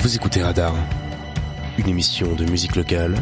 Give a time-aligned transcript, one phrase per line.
[0.00, 0.74] Vous écoutez Radar,
[1.76, 3.14] une émission de musique locale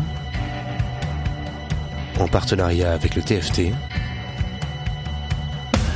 [2.21, 3.73] en partenariat avec le TFT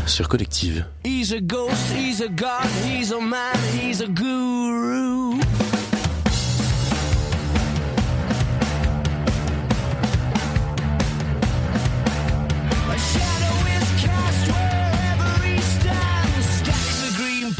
[0.07, 0.85] sur Collective.
[1.05, 5.39] He's a ghost, he's a god, he's a man, he's a guru.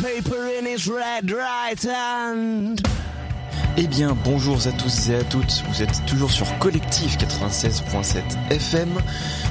[0.03, 2.83] Paper in his red right hand.
[3.79, 5.65] Eh bien, bonjour à tous et à toutes.
[5.69, 8.91] Vous êtes toujours sur Collectif 96.7 FM.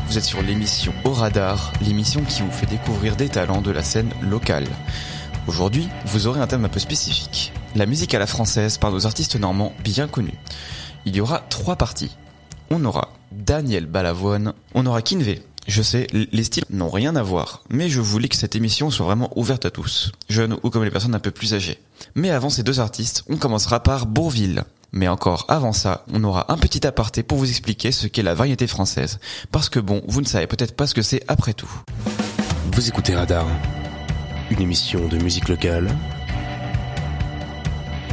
[0.05, 3.81] Vous êtes sur l'émission Au Radar, l'émission qui vous fait découvrir des talents de la
[3.81, 4.67] scène locale.
[5.47, 7.51] Aujourd'hui, vous aurez un thème un peu spécifique.
[7.75, 10.37] La musique à la française par nos artistes normands bien connus.
[11.05, 12.15] Il y aura trois parties.
[12.69, 15.41] On aura Daniel Balavoine, on aura Kinvey.
[15.67, 19.05] Je sais, les styles n'ont rien à voir, mais je voulais que cette émission soit
[19.05, 21.79] vraiment ouverte à tous, jeunes ou comme les personnes un peu plus âgées.
[22.15, 24.63] Mais avant ces deux artistes, on commencera par Bourville.
[24.91, 28.33] Mais encore avant ça, on aura un petit aparté pour vous expliquer ce qu'est la
[28.33, 29.19] variété française.
[29.51, 31.71] Parce que bon, vous ne savez peut-être pas ce que c'est après tout.
[32.73, 33.45] Vous écoutez Radar,
[34.49, 35.95] une émission de musique locale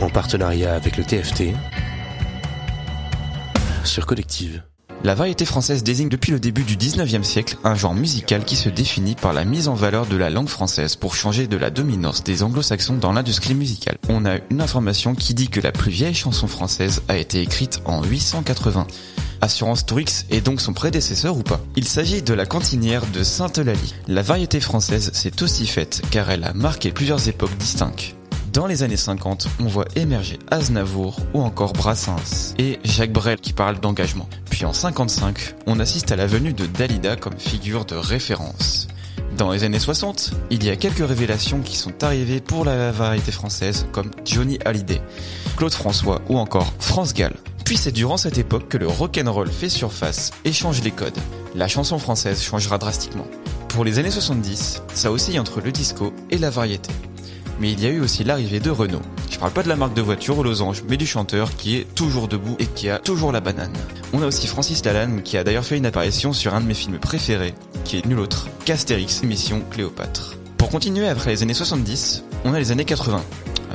[0.00, 1.54] en partenariat avec le TFT
[3.84, 4.62] sur Collective.
[5.04, 8.68] La variété française désigne depuis le début du 19e siècle un genre musical qui se
[8.68, 12.24] définit par la mise en valeur de la langue française pour changer de la dominance
[12.24, 13.96] des anglo-saxons dans l'industrie musicale.
[14.08, 17.80] On a une information qui dit que la plus vieille chanson française a été écrite
[17.84, 18.88] en 880.
[19.40, 21.60] Assurance Tourix est donc son prédécesseur ou pas?
[21.76, 23.94] Il s'agit de la cantinière de Sainte-Eulalie.
[24.08, 28.17] La variété française s'est aussi faite car elle a marqué plusieurs époques distinctes.
[28.52, 33.52] Dans les années 50, on voit émerger Aznavour ou encore Brassens et Jacques Brel qui
[33.52, 34.28] parle d'engagement.
[34.50, 38.88] Puis en 55, on assiste à la venue de Dalida comme figure de référence.
[39.36, 43.32] Dans les années 60, il y a quelques révélations qui sont arrivées pour la variété
[43.32, 45.02] française comme Johnny Hallyday,
[45.56, 47.34] Claude François ou encore France Gall.
[47.66, 51.18] Puis c'est durant cette époque que le rock'n'roll fait surface et change les codes.
[51.54, 53.26] La chanson française changera drastiquement.
[53.68, 56.90] Pour les années 70, ça oscille entre le disco et la variété
[57.60, 59.02] mais il y a eu aussi l'arrivée de Renault.
[59.30, 61.94] Je parle pas de la marque de voiture aux losanges, mais du chanteur qui est
[61.94, 63.72] toujours debout et qui a toujours la banane.
[64.12, 66.74] On a aussi Francis Lalanne qui a d'ailleurs fait une apparition sur un de mes
[66.74, 67.54] films préférés,
[67.84, 70.36] qui est nul autre qu'Astérix, émission Cléopâtre.
[70.56, 73.22] Pour continuer après les années 70, on a les années 80.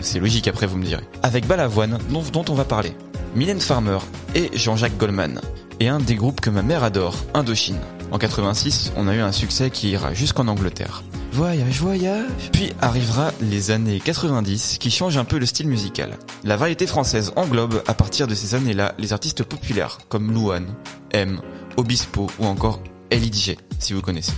[0.01, 1.03] C'est logique après vous me direz.
[1.21, 2.93] Avec Balavoine, dont, dont on va parler.
[3.35, 3.99] Mylène Farmer
[4.35, 5.39] et Jean-Jacques Goldman.
[5.79, 7.79] Et un des groupes que ma mère adore, Indochine.
[8.11, 11.03] En 86, on a eu un succès qui ira jusqu'en Angleterre.
[11.33, 12.51] Voyage, voyage.
[12.51, 16.15] Puis arrivera les années 90 qui changent un peu le style musical.
[16.43, 20.75] La variété française englobe à partir de ces années-là les artistes populaires comme Louane,
[21.09, 21.41] M,
[21.75, 24.33] Obispo ou encore LIDG si vous connaissez.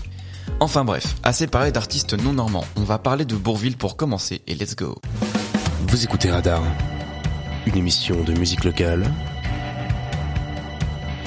[0.61, 4.55] Enfin bref, assez parlé d'artistes non normands, on va parler de Bourville pour commencer et
[4.55, 4.95] let's go.
[5.89, 6.63] Vous écoutez Radar,
[7.65, 9.03] une émission de musique locale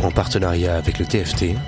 [0.03, 1.59] en partenariat avec le TFT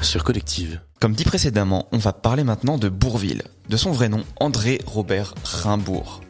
[0.00, 0.80] sur Collective.
[1.04, 5.34] Comme dit précédemment, on va parler maintenant de Bourville, de son vrai nom André Robert
[5.44, 6.22] Rimbourg.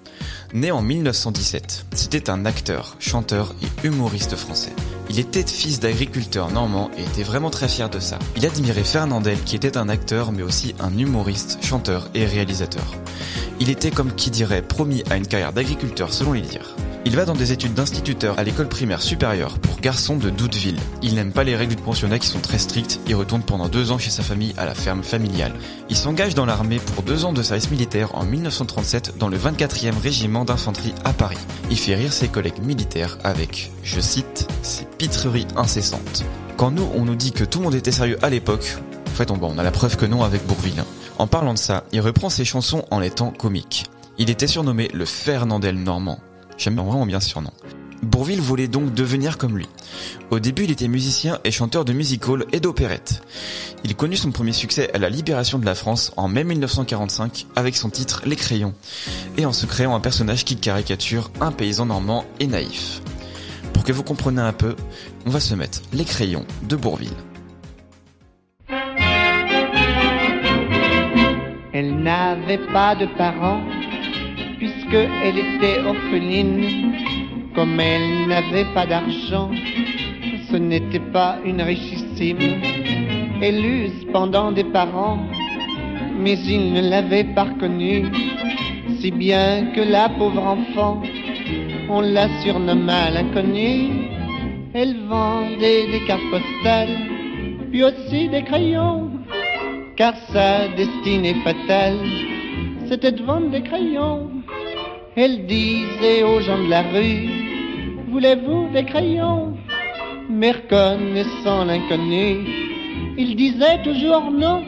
[0.53, 4.73] Né en 1917, c'était un acteur, chanteur et humoriste français.
[5.11, 8.19] Il était fils d'agriculteur normand et était vraiment très fier de ça.
[8.37, 12.95] Il admirait Fernandel qui était un acteur mais aussi un humoriste, chanteur et réalisateur.
[13.61, 16.75] Il était comme qui dirait promis à une carrière d'agriculteur selon les dires.
[17.07, 20.81] Il va dans des études d'instituteur à l'école primaire supérieure pour garçon de Douteville.
[21.03, 22.99] Il n'aime pas les règles du pensionnat qui sont très strictes.
[23.07, 25.53] Il retourne pendant deux ans chez sa famille à la ferme familiale.
[25.91, 30.01] Il s'engage dans l'armée pour deux ans de service militaire en 1937 dans le 24e
[30.03, 31.37] régiment d'infanterie à Paris.
[31.71, 36.25] Il fait rire ses collègues militaires avec, je cite, ses pitreries incessantes.
[36.57, 39.31] Quand nous, on nous dit que tout le monde était sérieux à l'époque, en fait,
[39.31, 40.83] on, on a la preuve que non avec Bourville.
[41.19, 43.85] En parlant de ça, il reprend ses chansons en les temps comiques.
[44.17, 46.21] Il était surnommé le Fernandel normand.
[46.57, 47.51] J'aime vraiment bien ce surnom.
[48.03, 49.69] Bourville voulait donc devenir comme lui.
[50.31, 53.21] Au début, il était musicien et chanteur de music hall et d'opérette.
[53.85, 57.77] Il connut son premier succès à la libération de la France en mai 1945 avec
[57.77, 58.73] son titre Les Crayons,
[59.37, 63.03] et en se créant un personnage qui caricature un paysan normand et naïf.
[63.75, 64.75] Pour que vous compreniez un peu,
[65.27, 67.11] on va se mettre Les Crayons de Bourville.
[71.75, 73.61] Elle n'avait pas de parents,
[74.59, 76.95] puisque elle était orpheline.
[77.55, 79.51] Comme elle n'avait pas d'argent,
[80.51, 82.63] ce n'était pas une richissime.
[83.43, 85.19] Elle eut cependant des parents,
[86.19, 88.07] mais ils ne l'avaient pas reconnue.
[89.01, 91.03] Si bien que la pauvre enfant,
[91.89, 94.09] on la surnomma l'inconnue.
[94.75, 96.99] Elle vendait des cartes postales,
[97.71, 99.15] puis aussi des crayons
[99.97, 101.99] car sa destinée fatale,
[102.89, 104.31] c'était de vendre des crayons.
[105.17, 107.29] Elle disait aux gens de la rue,
[108.09, 109.57] voulez-vous des crayons?
[110.29, 112.45] Mais reconnaissant l'inconnu,
[113.17, 114.65] il disait toujours non,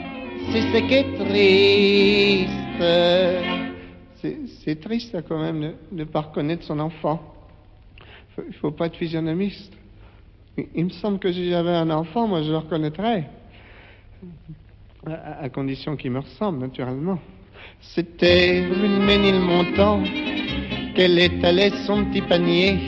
[0.53, 2.53] c'est ce qui est triste.
[4.65, 7.21] C'est triste quand même de ne pas reconnaître son enfant.
[8.39, 9.73] Il faut pas être physionomiste.
[10.75, 13.29] Il me semble que si j'avais un enfant, moi je le reconnaîtrais.
[15.07, 17.19] À, condition qu'il me ressemble, naturellement.
[17.81, 20.03] C'était une ménile montant
[20.95, 22.79] qu'elle étalait son petit panier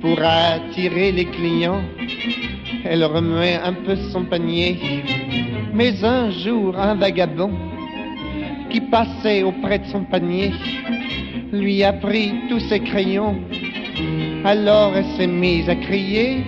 [0.00, 1.82] pour attirer les clients.
[2.84, 4.78] Elle remuait un peu son panier.
[5.74, 7.69] Mais un jour, un vagabond
[8.70, 10.52] qui passait auprès de son panier
[11.52, 13.36] lui a pris tous ses crayons.
[14.44, 16.44] Alors elle s'est mise à crier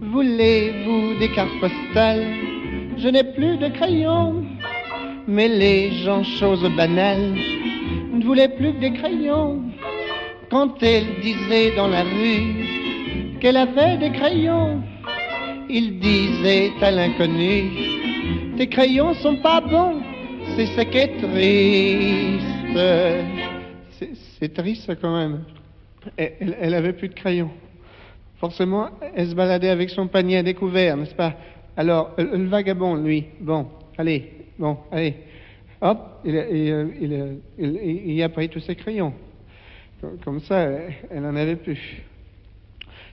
[0.00, 2.26] Voulez-vous des cartes postales?
[2.96, 4.44] Je n'ai plus de crayons.
[5.28, 7.34] Mais les gens, chose banale,
[8.12, 9.62] ne voulaient plus que des crayons.
[10.50, 14.82] Quand elle disait dans la rue qu'elle avait des crayons,
[15.68, 17.70] il disait à l'inconnu
[18.56, 20.02] Tes crayons sont pas bons,
[20.56, 22.46] c'est ce qui est triste.
[24.38, 25.44] C'est triste quand même.
[26.16, 27.50] Elle, elle avait plus de crayons.
[28.38, 31.34] Forcément, elle se baladait avec son panier à découvert, n'est-ce pas?
[31.76, 33.66] Alors, le, vagabond, lui, bon,
[33.98, 35.14] allez, bon, allez,
[35.80, 39.12] hop, il, a pris tous ses crayons.
[40.24, 40.68] Comme ça,
[41.10, 42.02] elle n'en avait plus.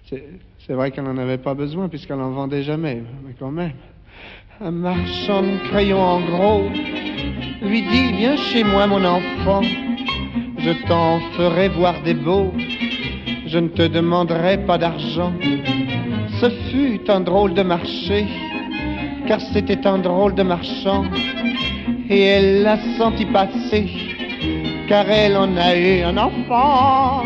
[0.05, 3.73] C'est vrai qu'elle n'en avait pas besoin puisqu'elle n'en vendait jamais, mais quand même.
[4.59, 6.69] Un marchand de crayons en gros
[7.61, 9.61] lui dit, viens chez moi mon enfant,
[10.57, 12.51] je t'en ferai voir des beaux
[13.47, 15.33] je ne te demanderai pas d'argent.
[16.41, 18.27] Ce fut un drôle de marché,
[19.27, 21.05] car c'était un drôle de marchand,
[22.09, 23.89] et elle l'a senti passer,
[24.87, 27.23] car elle en a eu un enfant.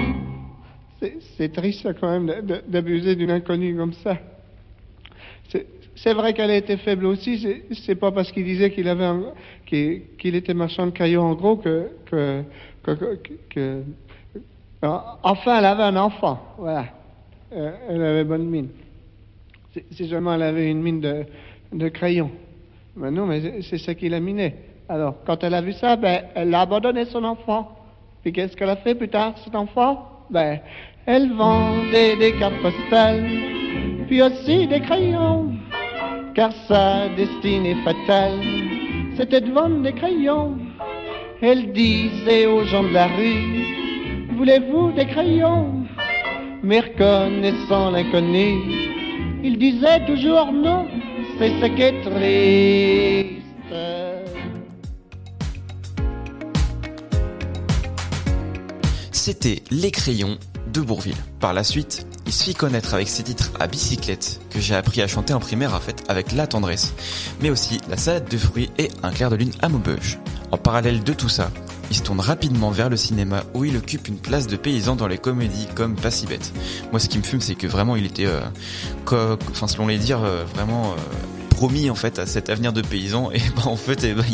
[1.37, 2.31] C'est triste quand même
[2.67, 4.17] d'abuser d'une inconnue comme ça.
[6.03, 7.63] C'est vrai qu'elle a été faible aussi.
[7.85, 9.09] C'est pas parce qu'il disait qu'il avait
[9.65, 12.43] qu'il était marchand de cailloux en gros que, que
[14.81, 16.85] Enfin, elle avait un enfant, voilà.
[17.53, 18.69] Euh, elle avait bonne mine.
[19.91, 21.25] Si seulement elle avait une mine de,
[21.71, 22.31] de crayon.
[22.95, 24.55] Mais non, mais c'est ce qu'il a miné.
[24.89, 27.77] Alors, quand elle a vu ça, ben, elle a abandonné son enfant.
[28.23, 30.25] Puis qu'est-ce qu'elle a fait plus tard, cet enfant?
[30.31, 30.59] Ben,
[31.05, 33.23] elle vendait des cartes postales,
[34.07, 35.51] puis aussi des crayons,
[36.35, 38.39] car sa destinée fatale,
[39.17, 40.57] c'était de vendre des crayons.
[41.41, 45.85] Elle disait aux gens de la rue, voulez-vous des crayons?
[46.63, 48.61] Mais reconnaissant l'inconnu,
[49.43, 50.87] il disait toujours non,
[51.37, 53.41] c'est ce qui est triste.
[59.11, 60.37] C'était Les Crayons
[60.73, 61.13] de Bourville.
[61.39, 65.01] Par la suite, il se fit connaître avec ses titres à bicyclette, que j'ai appris
[65.01, 66.93] à chanter en primaire en fait avec la tendresse,
[67.41, 70.17] mais aussi la salade de fruits et un clair de lune à Maubeuge.
[70.49, 71.51] En parallèle de tout ça,
[71.89, 75.07] il se tourne rapidement vers le cinéma où il occupe une place de paysan dans
[75.07, 76.53] les comédies comme Pas si bête.
[76.91, 78.39] Moi, ce qui me fume, c'est que vraiment, il était, euh,
[79.51, 80.95] enfin, selon les dires, euh, vraiment euh,
[81.61, 83.29] promis en fait à cet avenir de paysan.
[83.31, 84.25] Et bah, en fait, eh ben,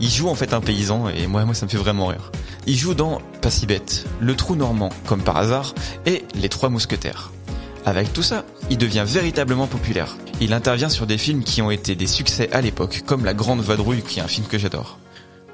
[0.00, 2.30] il, joue en fait un paysan et moi, moi, ça me fait vraiment rire.
[2.68, 5.74] Il joue dans Pas si bête, Le Trou Normand, comme par hasard,
[6.06, 7.32] et Les Trois Mousquetaires.
[7.84, 10.16] Avec tout ça, il devient véritablement populaire.
[10.40, 13.60] Il intervient sur des films qui ont été des succès à l'époque, comme La Grande
[13.60, 15.00] Vadrouille, qui est un film que j'adore.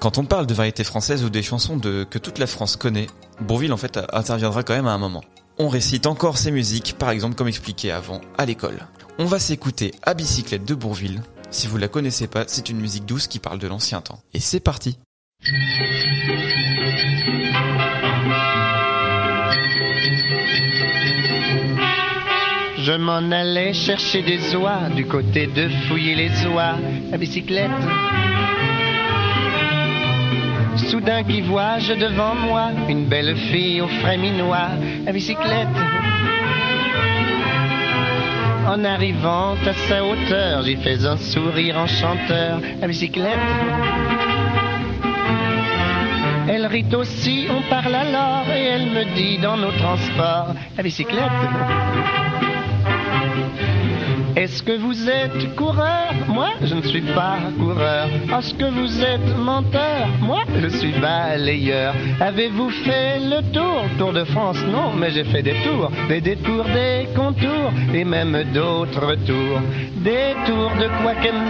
[0.00, 3.07] Quand on parle de variété française ou des chansons de, que toute la France connaît,
[3.40, 5.23] Bourville en fait interviendra quand même à un moment.
[5.59, 8.87] On récite encore ses musiques, par exemple comme expliqué avant, à l'école.
[9.22, 11.20] On va s'écouter à bicyclette de Bourville.
[11.50, 14.22] Si vous la connaissez pas, c'est une musique douce qui parle de l'ancien temps.
[14.32, 14.96] Et c'est parti
[22.78, 26.78] Je m'en allais chercher des oies du côté de fouiller les oies
[27.12, 27.70] à bicyclette.
[30.88, 34.70] Soudain qui vois-je devant moi une belle fille au frais minois
[35.06, 35.68] à bicyclette.
[38.70, 43.36] En arrivant à sa hauteur, j'y fais un sourire enchanteur à bicyclette.
[46.48, 52.29] Elle rit aussi, on parle alors et elle me dit dans nos transports à bicyclette.
[54.37, 56.12] Est-ce que vous êtes coureur?
[56.28, 58.08] Moi, je ne suis pas coureur.
[58.38, 60.08] Est-ce que vous êtes menteur?
[60.20, 61.94] Moi, je suis balayeur.
[62.20, 63.82] Avez-vous fait le tour?
[63.99, 65.90] Tour de France Non, mais j'ai fait des tours.
[66.08, 69.60] Des détours, des contours et même d'autres tours.
[69.96, 70.88] Des tours de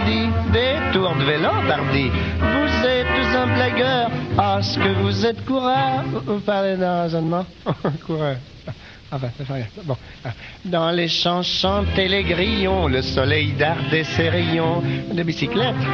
[0.05, 0.29] dit?
[0.51, 1.49] Des tours de vélo.
[1.61, 4.09] Vous êtes un blagueur.
[4.59, 6.03] Est-ce que vous êtes coureur?
[6.25, 7.45] Vous parlez d'un raisonnement
[8.05, 8.35] Coureur.
[9.19, 9.65] Fait rien.
[9.83, 9.97] Bon.
[10.23, 10.29] ah.
[10.63, 15.75] Dans les champs chantaient les grillons, le soleil dardait ses rayons de bicyclette.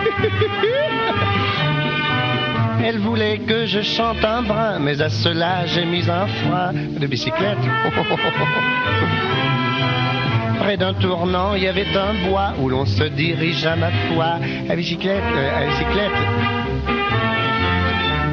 [2.84, 7.08] Elle voulait que je chante un brin, mais à cela j'ai mis un frein de
[7.08, 7.58] bicyclette.
[10.60, 14.36] Près d'un tournant, il y avait un bois où l'on se dirige à ma foi
[14.70, 16.12] à bicyclette, euh, à bicyclette.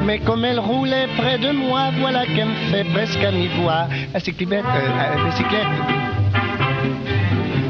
[0.05, 3.87] Mais comme elle roulait près de moi, voilà qu'elle me fait presque à mi-voix.
[4.13, 5.65] À euh, à bicyclette.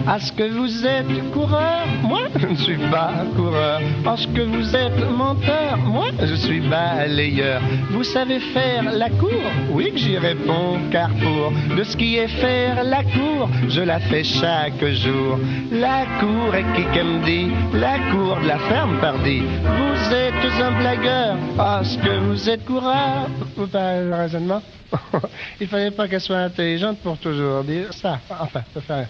[0.07, 3.81] Est-ce que vous êtes coureur Moi, je ne suis pas coureur.
[3.81, 7.59] Est-ce que vous êtes menteur Moi, je suis balayeur.
[7.89, 9.31] Vous savez faire la cour?
[9.71, 13.99] Oui que j'y réponds, car pour de ce qui est faire la cour, je la
[13.99, 15.39] fais chaque jour.
[15.71, 19.41] La cour est qui qu'elle me dit La cour de la ferme, pardi.
[19.41, 21.35] Vous êtes un blagueur.
[21.81, 23.27] Est-ce que vous êtes coureur
[23.71, 24.61] parlez le raisonnement?
[25.59, 28.19] Il fallait pas qu'elle soit intelligente pour toujours dire ça.
[28.29, 29.07] Enfin, ça fait rien.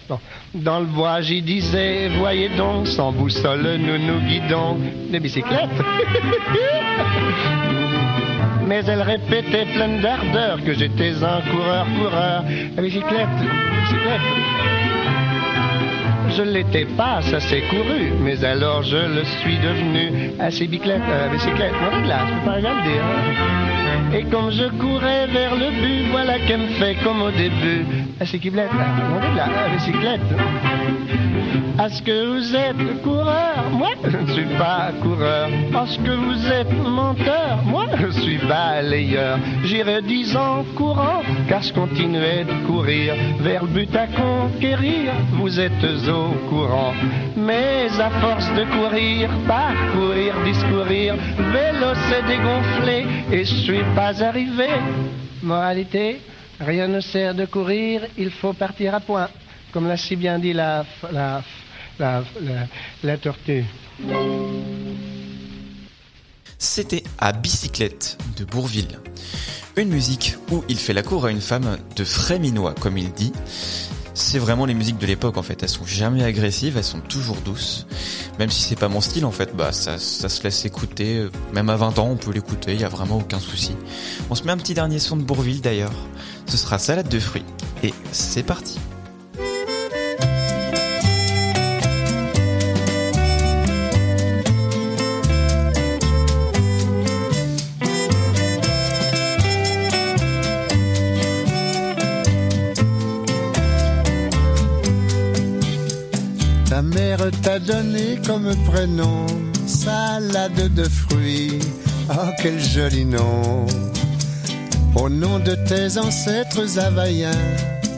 [0.53, 4.77] Dans bois, j'y disais, voyez donc, sans boussole, nous nous guidons.
[5.09, 5.69] Des bicyclettes
[8.67, 12.43] Mais elle répétait pleine d'ardeur que j'étais un coureur-coureur.
[12.75, 13.27] La bicyclette,
[13.81, 14.21] bicyclette.
[16.35, 20.31] Je l'étais pas, ça s'est couru, mais alors je le suis devenu.
[20.49, 23.84] Ces bicyclettes, euh, bicyclette, de là, je peux pas rien le dire.
[24.15, 27.85] Et comme je courais vers le but, voilà qu'elle me fait comme au début.
[28.17, 30.21] À non, de là, la bicyclette.
[31.83, 35.49] Est-ce que vous êtes coureur Moi, je ne suis pas coureur.
[35.49, 39.37] Est-ce que vous êtes menteur Moi, je suis balayeur.
[39.65, 45.11] J'irai dix ans courant, car je continuais de courir vers le but à conquérir.
[45.33, 46.93] Vous êtes au courant.
[47.35, 51.15] Mais à force de courir, parcourir, discourir,
[51.51, 54.67] vélo s'est dégonflé et je suis pas arrivé.
[55.41, 56.21] Moralité,
[56.59, 59.29] rien ne sert de courir, il faut partir à point.
[59.71, 61.43] Comme l'a si bien dit la, la,
[61.99, 62.23] la,
[63.03, 63.65] la, tortue.
[66.57, 68.99] C'était à Bicyclette de Bourville.
[69.75, 73.11] Une musique où il fait la cour à une femme de frais minois, comme il
[73.11, 73.33] dit.
[74.17, 77.35] C'est vraiment les musiques de l'époque en fait, elles sont jamais agressives, elles sont toujours
[77.41, 77.85] douces.
[78.39, 81.75] Même si c'est pas mon style en fait, bah ça, se laisse écouter, même à
[81.75, 83.75] 20 ans on peut l'écouter, il y a vraiment aucun souci.
[84.29, 85.93] On se met un petit dernier son de Bourville d'ailleurs.
[86.47, 87.43] Ce sera salade de fruits
[87.83, 88.79] et c'est parti.
[107.31, 109.25] Ta donné comme prénom
[109.65, 111.59] salade de fruits.
[112.09, 113.65] Oh, quel joli nom.
[114.95, 117.31] Au nom de tes ancêtres havaïens,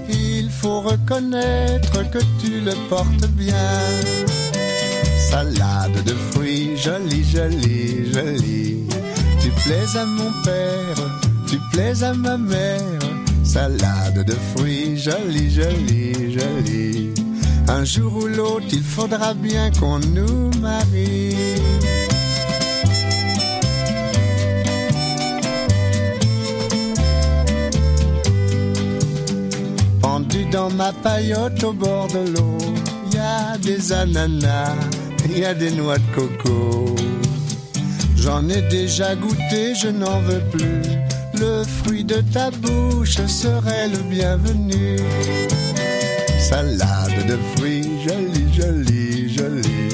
[0.10, 3.54] il faut reconnaître que tu le portes bien.
[5.30, 8.88] Salade de fruits, jolie, jolie, jolie.
[9.42, 11.00] Tu plais à mon père,
[11.50, 13.02] tu plais à ma mère.
[13.44, 17.27] Salade de fruits, jolie, jolie, jolie.
[17.70, 21.36] Un jour ou l'autre, il faudra bien qu'on nous marie.
[30.02, 32.58] Pendu dans ma paillote au bord de l'eau,
[33.14, 34.76] y a des ananas,
[35.36, 36.96] y a des noix de coco.
[38.16, 40.82] J'en ai déjà goûté, je n'en veux plus.
[41.40, 44.98] Le fruit de ta bouche serait le bienvenu.
[46.50, 49.90] Salade de fruits, jolie, jolie, jolie.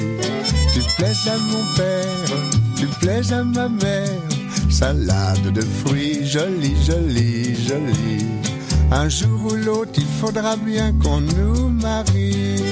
[0.72, 2.38] Tu plais à mon père,
[2.76, 4.20] tu plais à ma mère.
[4.70, 8.26] Salade de fruits, jolie, jolie, jolie.
[8.92, 12.62] Un jour ou l'autre, il faudra bien qu'on nous marie.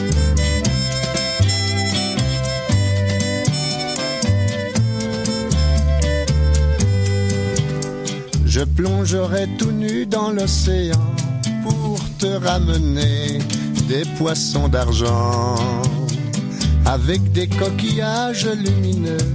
[8.46, 11.14] Je plongerai tout nu dans l'océan
[11.64, 13.40] pour te ramener
[13.92, 15.54] des poissons d'argent
[16.86, 19.28] avec des coquillages lumineux.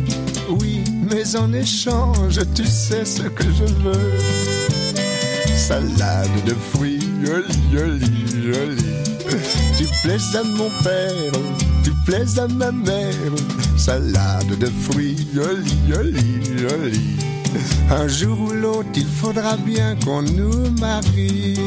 [0.49, 4.17] Oui, mais en échange, tu sais ce que je veux.
[5.55, 8.95] Salade de fruits, jolie, jolie, jolie.
[9.77, 11.39] Tu plais à mon père,
[11.83, 13.33] tu plais à ma mère.
[13.77, 17.01] Salade de fruits, joli, joli, joli.
[17.91, 21.59] Un jour ou l'autre, il faudra bien qu'on nous marie.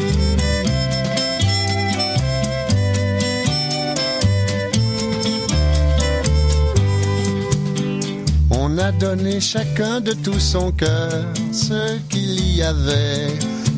[8.90, 13.28] A donné chacun de tout son cœur ce qu'il y avait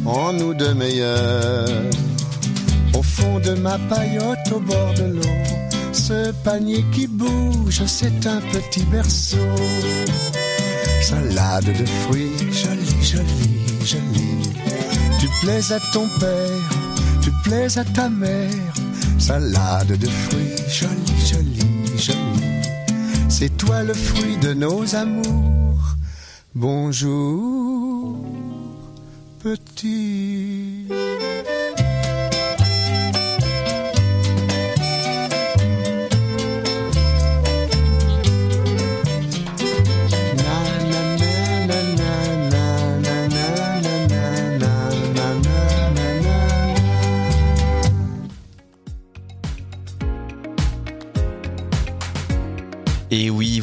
[0.06, 1.68] en nous de meilleur.
[2.94, 5.36] Au fond de ma paillote au bord de l'eau,
[5.92, 9.54] ce panier qui bouge, c'est un petit berceau.
[11.02, 14.50] Salade de fruits, jolie, jolie, jolie.
[15.20, 16.68] Tu plais à ton père,
[17.22, 18.74] tu plais à ta mère.
[19.18, 21.51] Salade de fruits, jolie, jolie.
[23.42, 25.96] C'est toi le fruit de nos amours.
[26.54, 28.24] Bonjour,
[29.42, 30.61] petit.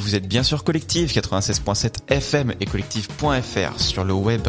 [0.09, 4.47] Vous êtes bien sûr collectif 96.7 FM et collectif.fr sur le web.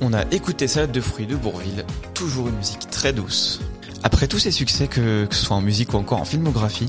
[0.00, 3.60] On a écouté Salade de fruits de Bourville, toujours une musique très douce.
[4.02, 6.88] Après tous ces succès, que, ce soit en musique ou encore en filmographie,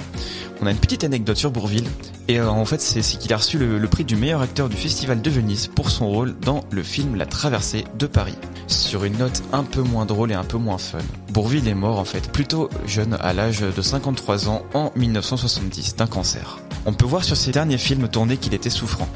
[0.61, 1.87] on a une petite anecdote sur Bourville.
[2.27, 4.67] Et euh, en fait, c'est c'est qu'il a reçu le, le prix du meilleur acteur
[4.67, 8.37] du Festival de Venise pour son rôle dans le film La Traversée de Paris.
[8.65, 10.97] Sur une note un peu moins drôle et un peu moins fun.
[11.29, 16.07] Bourville est mort en fait plutôt jeune à l'âge de 53 ans en 1970 d'un
[16.07, 16.64] cancer.
[16.85, 19.07] On peut voir sur ses derniers films tournés qu'il était souffrant.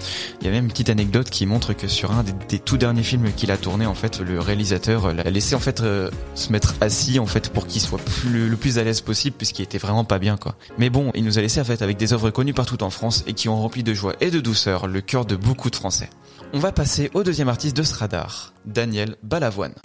[0.41, 3.03] Il y a même une petite anecdote qui montre que sur un des, tout derniers
[3.03, 7.25] films qu'il a tourné, en fait, le réalisateur l'a laissé euh, se mettre assis en
[7.25, 10.55] fait pour qu'il soit le plus à l'aise possible puisqu'il était vraiment pas bien quoi.
[10.77, 13.33] Mais bon, il nous a laissé en avec des œuvres connues partout en France et
[13.33, 16.09] qui ont rempli de joie et de douceur le cœur de beaucoup de Français.
[16.53, 19.75] On va passer au deuxième artiste de ce radar, Daniel Balavoine.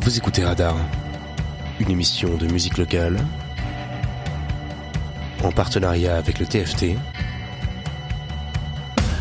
[0.00, 0.76] Vous écoutez Radar,
[1.80, 3.24] une émission de musique locale
[5.44, 6.96] en partenariat avec le TFT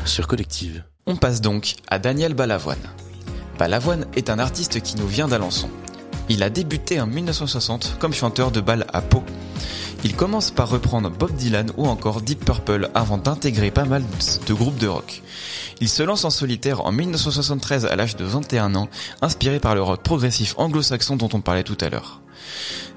[0.06, 0.84] sur Collective.
[1.06, 2.78] On passe donc à Daniel Balavoine.
[3.58, 5.70] Balavoine est un artiste qui nous vient d'Alençon.
[6.30, 9.24] Il a débuté en 1960 comme chanteur de bal à Pau.
[10.04, 14.04] Il commence par reprendre Bob Dylan ou encore Deep Purple avant d'intégrer pas mal
[14.48, 15.22] de groupes de rock.
[15.80, 18.90] Il se lance en solitaire en 1973 à l'âge de 21 ans,
[19.22, 22.22] inspiré par le rock progressif anglo-saxon dont on parlait tout à l'heure.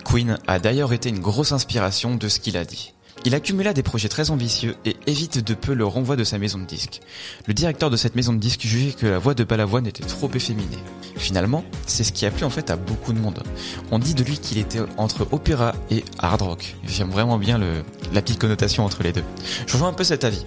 [0.05, 2.94] Queen a d'ailleurs été une grosse inspiration de ce qu'il a dit.
[3.25, 6.59] Il accumula des projets très ambitieux et évite de peu le renvoi de sa maison
[6.59, 7.01] de disques.
[7.47, 10.31] Le directeur de cette maison de disques jugeait que la voix de Balavoine était trop
[10.35, 10.79] efféminée.
[11.17, 13.43] Finalement, c'est ce qui a plu en fait à beaucoup de monde.
[13.91, 16.77] On dit de lui qu'il était entre opéra et hard rock.
[16.87, 19.25] J'aime vraiment bien la petite connotation entre les deux.
[19.67, 20.45] Je rejoins un peu cet avis.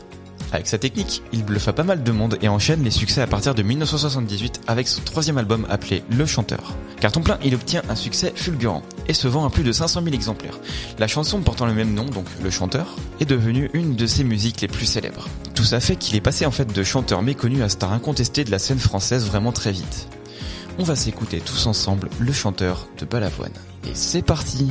[0.52, 3.54] Avec sa technique, il bluffa pas mal de monde et enchaîne les succès à partir
[3.54, 6.74] de 1978 avec son troisième album appelé Le Chanteur.
[7.02, 10.16] Carton plein, il obtient un succès fulgurant et se vend à plus de 500 000
[10.16, 10.60] exemplaires.
[11.00, 14.62] La chanson portant le même nom, donc Le Chanteur, est devenue une de ses musiques
[14.62, 15.28] les plus célèbres.
[15.54, 18.52] Tout ça fait qu'il est passé en fait de chanteur méconnu à star incontesté de
[18.52, 20.08] la scène française vraiment très vite.
[20.80, 23.52] On va s'écouter tous ensemble Le Chanteur de Balavoine.
[23.86, 24.68] Et c'est parti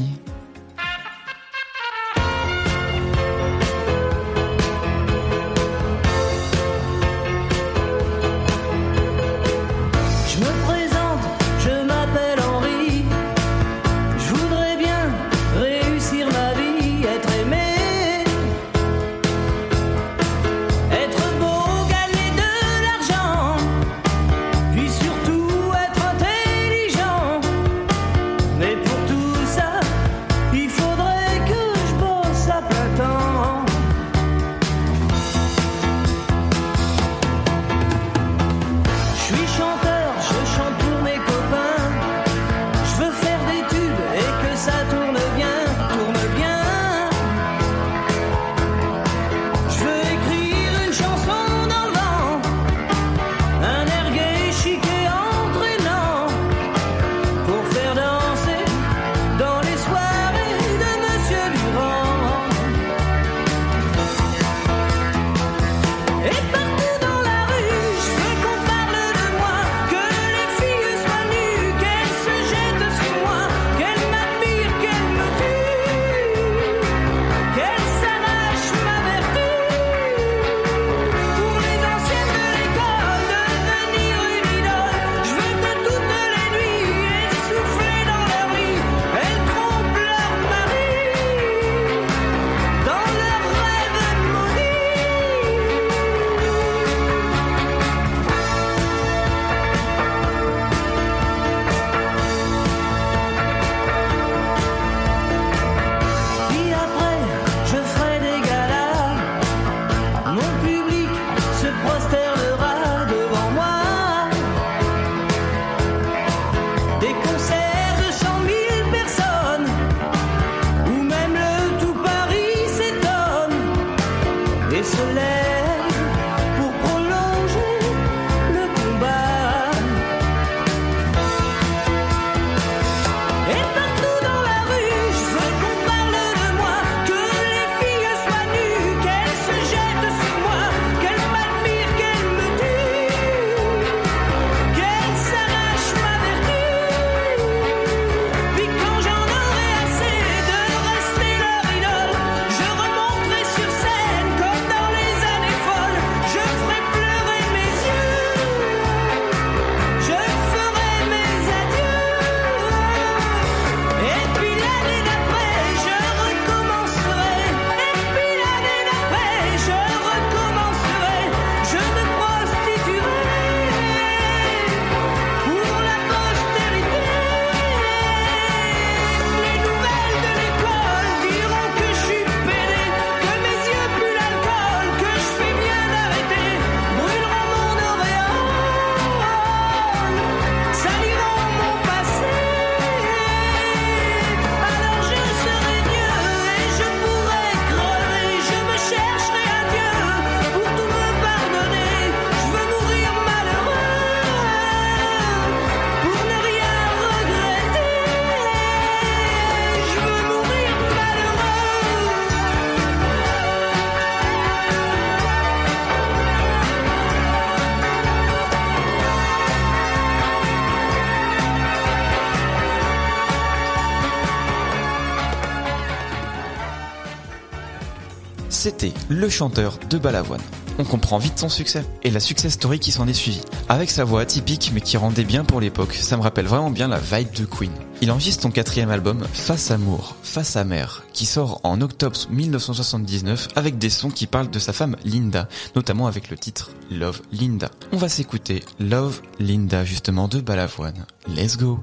[229.08, 230.40] Le chanteur de Balavoine.
[230.78, 233.40] On comprend vite son succès et la success story qui s'en est suivie.
[233.68, 236.88] Avec sa voix atypique mais qui rendait bien pour l'époque, ça me rappelle vraiment bien
[236.88, 237.72] la vibe de Queen.
[238.02, 243.78] Il enregistre son quatrième album, Face Amour, Face Amère, qui sort en octobre 1979 avec
[243.78, 247.70] des sons qui parlent de sa femme Linda, notamment avec le titre Love Linda.
[247.92, 251.06] On va s'écouter Love Linda justement de Balavoine.
[251.26, 251.80] Let's go.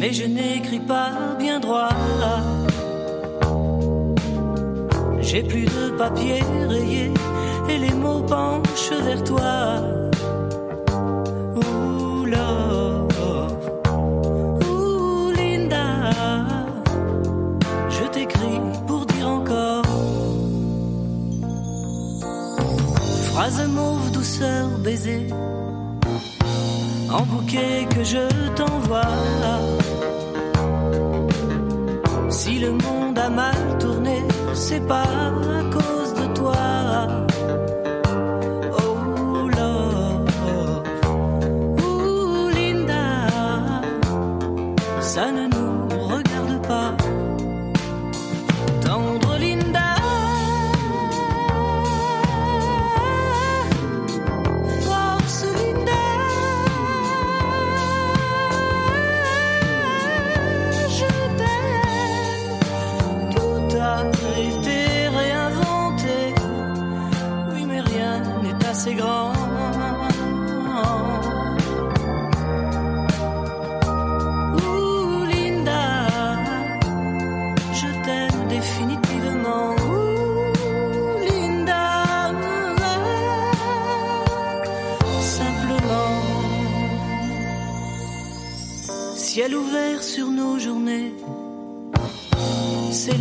[0.00, 1.90] Mais je n'écris pas bien droit.
[5.20, 7.12] J'ai plus de papier rayé
[7.68, 9.76] et les mots penchent vers toi.
[11.56, 13.08] Ooh, love.
[15.36, 15.84] Linda.
[17.90, 19.84] Je t'écris pour dire encore.
[23.32, 25.26] Phrase mauve, douceur, baiser
[27.12, 29.02] en bouquet que je t'envoie.
[32.60, 37.29] Le monde a mal tourné, c'est pas à cause de toi.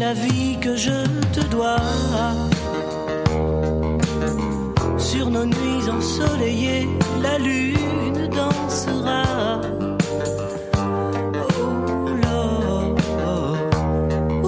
[0.10, 1.00] La vie que je
[1.36, 1.84] te dois.
[4.98, 6.88] Sur nos nuits ensoleillées,
[7.26, 9.24] la lune dansera.
[11.52, 11.76] Oh,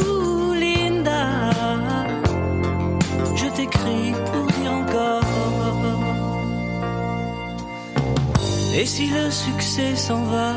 [0.02, 1.26] ouh, Linda,
[3.40, 5.24] je t'écris pour dire encore.
[8.80, 10.50] Et si le succès s'en va,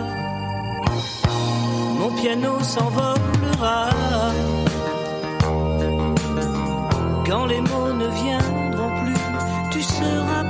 [1.99, 3.91] mon piano s'envolera.
[7.27, 9.15] Quand les mots ne viendront plus,
[9.71, 10.44] tu seras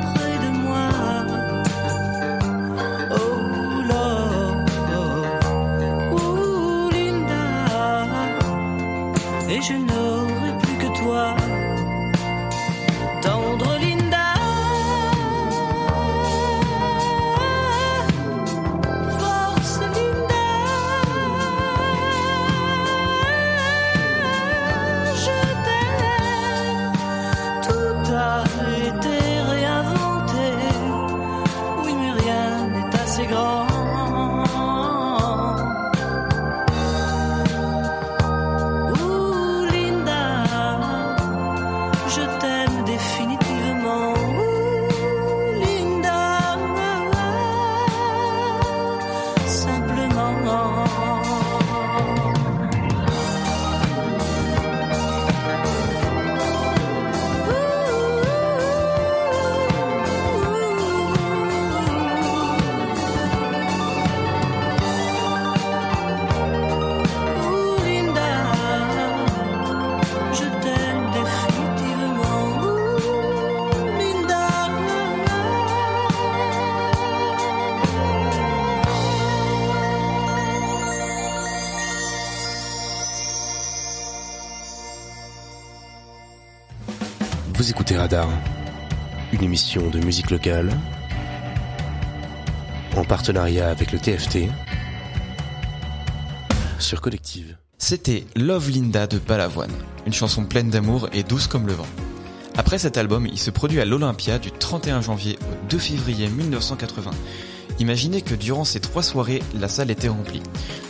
[87.57, 88.29] Vous écoutez Radar,
[89.33, 90.77] une émission de musique locale
[92.97, 94.49] en partenariat avec le TFT
[96.81, 97.57] sur Collective.
[97.79, 99.71] C'était Love Linda de Balavoine,
[100.05, 101.87] une chanson pleine d'amour et douce comme le vent.
[102.57, 107.13] Après cet album, il se produit à l'Olympia du 31 janvier au 2 février 1980.
[107.79, 110.43] Imaginez que durant ces trois soirées, la salle était remplie.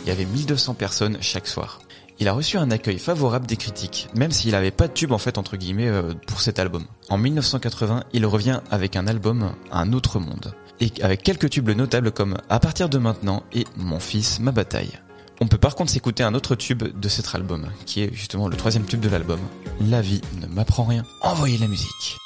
[0.03, 1.79] Il y avait 1200 personnes chaque soir.
[2.19, 5.17] Il a reçu un accueil favorable des critiques, même s'il n'avait pas de tube en
[5.17, 6.85] fait entre guillemets euh, pour cet album.
[7.09, 12.11] En 1980, il revient avec un album Un autre monde, et avec quelques tubes notables
[12.11, 14.99] comme À partir de maintenant et Mon fils, ma bataille.
[15.41, 18.55] On peut par contre s'écouter un autre tube de cet album, qui est justement le
[18.55, 19.39] troisième tube de l'album,
[19.81, 21.03] La vie ne m'apprend rien.
[21.21, 22.17] Envoyez la musique.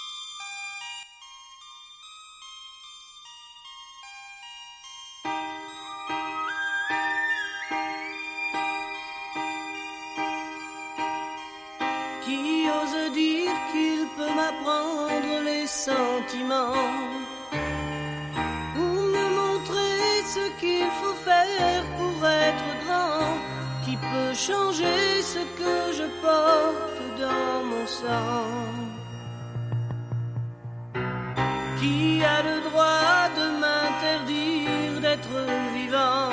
[16.29, 16.73] Sentiments.
[19.13, 23.33] Me montrer ce qu'il faut faire pour être grand,
[23.85, 28.45] qui peut changer ce que je porte dans mon sang.
[31.79, 35.37] Qui a le droit de m'interdire d'être
[35.73, 36.29] vivant?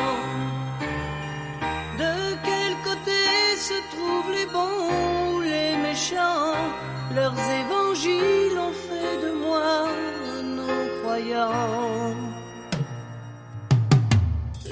[2.03, 3.23] De quel côté
[3.57, 4.91] se trouvent les bons
[5.33, 6.55] ou les méchants?
[7.15, 8.56] Leurs évangiles
[9.57, 9.75] moi
[10.39, 12.15] un non-croyant.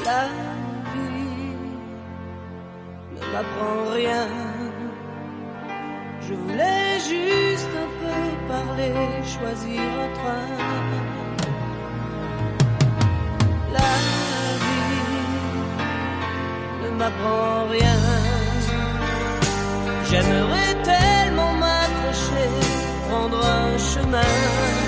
[0.08, 0.24] La
[0.92, 1.56] vie
[3.14, 4.26] ne m'apprend rien.
[6.26, 8.20] Je voulais juste un peu
[8.52, 8.96] parler,
[9.34, 10.50] choisir un train.
[13.78, 13.94] La
[14.64, 15.10] vie
[16.82, 18.00] ne m'apprend rien.
[20.08, 21.13] J'aimerais m'accrocher,
[23.28, 24.83] prendre un chemin.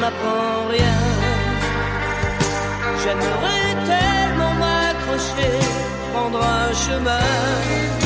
[0.00, 0.98] M'apprend rien.
[3.02, 5.52] J'aimerais tellement m'accrocher,
[6.12, 7.99] prendre un chemin.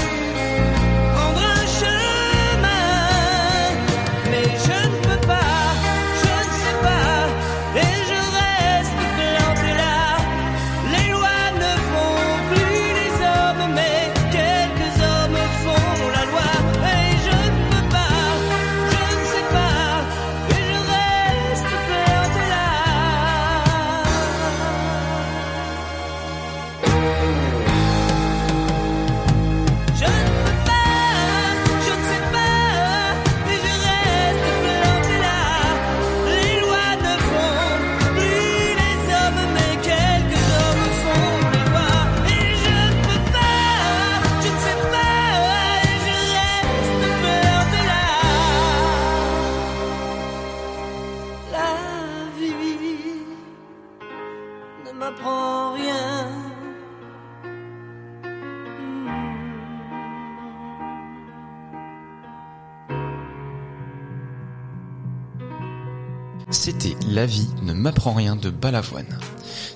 [67.14, 69.07] La vie ne m'apprend rien de Balavoine.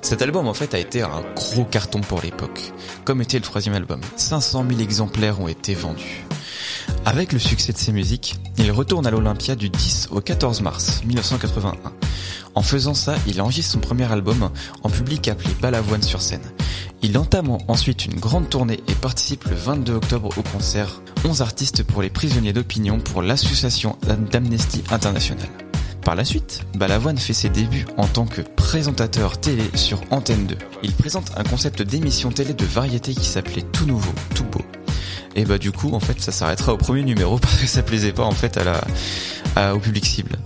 [0.03, 2.73] Cet album en fait a été un gros carton pour l'époque,
[3.05, 4.01] comme était le troisième album.
[4.17, 6.25] 500 000 exemplaires ont été vendus.
[7.05, 11.03] Avec le succès de ses musiques, il retourne à l'Olympia du 10 au 14 mars
[11.05, 11.75] 1981.
[12.57, 14.51] En faisant ça, il enregistre son premier album
[14.83, 16.43] en public appelé Balavoine sur scène.
[17.03, 21.85] Il entame ensuite une grande tournée et participe le 22 octobre au concert 11 artistes
[21.85, 23.97] pour les prisonniers d'opinion pour l'association
[24.33, 25.68] d'Amnesty International.
[26.09, 30.57] Par la suite, Balavoine fait ses débuts en tant que présentateur télé sur Antenne 2.
[30.83, 34.63] Il présente un concept d'émission télé de variété qui s'appelait Tout Nouveau, Tout Beau.
[35.37, 38.13] Et bah du coup, en fait, ça s'arrêtera au premier numéro parce que ça plaisait
[38.13, 40.37] pas en fait à la, au public cible.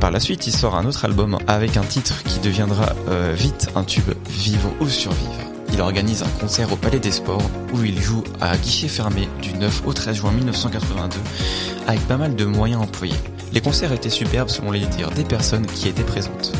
[0.00, 3.68] Par la suite, il sort un autre album avec un titre qui deviendra euh, vite
[3.76, 5.52] un tube, Vivre ou Survivre.
[5.70, 9.52] Il organise un concert au Palais des Sports où il joue à guichet fermé du
[9.52, 11.18] 9 au 13 juin 1982
[11.86, 13.12] avec pas mal de moyens employés.
[13.52, 16.52] Les concerts étaient superbes selon les dires des personnes qui étaient présentes.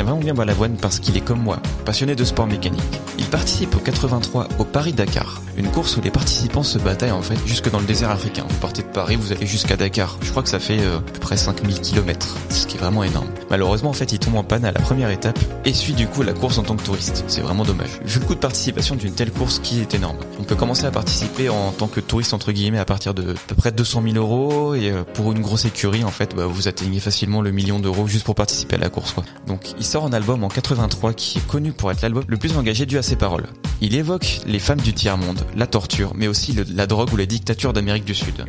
[0.00, 2.80] J'aime vraiment bien Balavoine parce qu'il est comme moi, passionné de sport mécanique.
[3.18, 7.36] Il participe au 83 au Paris-Dakar, une course où les participants se bataillent en fait
[7.44, 8.46] jusque dans le désert africain.
[8.48, 10.16] Vous partez de Paris, vous allez jusqu'à Dakar.
[10.22, 13.04] Je crois que ça fait euh, à peu près 5000 km, ce qui est vraiment
[13.04, 13.28] énorme.
[13.50, 16.22] Malheureusement, en fait, il tombe en panne à la première étape et suit du coup
[16.22, 17.24] la course en tant que touriste.
[17.26, 18.00] C'est vraiment dommage.
[18.02, 20.16] Vu le coût de participation d'une telle course qui est énorme.
[20.38, 23.48] On peut commencer à participer en tant que touriste entre guillemets à partir de à
[23.48, 26.68] peu près 200 000 euros et euh, pour une grosse écurie en fait, bah, vous
[26.68, 29.24] atteignez facilement le million d'euros juste pour participer à la course quoi.
[29.46, 32.86] Donc sort un album en 83 qui est connu pour être l'album le plus engagé
[32.86, 33.48] dû à ses paroles.
[33.80, 37.72] Il évoque les femmes du tiers-monde, la torture, mais aussi la drogue ou la dictature
[37.72, 38.44] d'Amérique du Sud.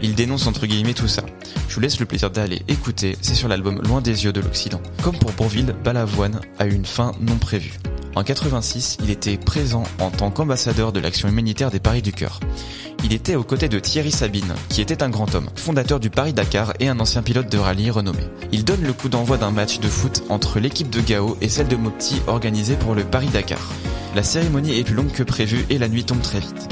[0.00, 1.22] Il dénonce entre guillemets tout ça.
[1.68, 4.80] Je vous laisse le plaisir d'aller écouter, c'est sur l'album Loin des yeux de l'Occident.
[5.02, 7.74] Comme pour Bourville, Balavoine a eu une fin non prévue.
[8.14, 12.40] En 86, il était présent en tant qu'ambassadeur de l'action humanitaire des Paris du Cœur.
[13.04, 16.72] Il était aux côtés de Thierry Sabine, qui était un grand homme, fondateur du Paris-Dakar
[16.80, 18.22] et un ancien pilote de rallye renommé.
[18.52, 21.68] Il donne le coup d'envoi d'un match de foot entre l'équipe de Gao et celle
[21.68, 23.72] de Mopti organisée pour le Paris-Dakar.
[24.14, 26.68] La cérémonie est plus longue que prévu et la nuit tombe très vite.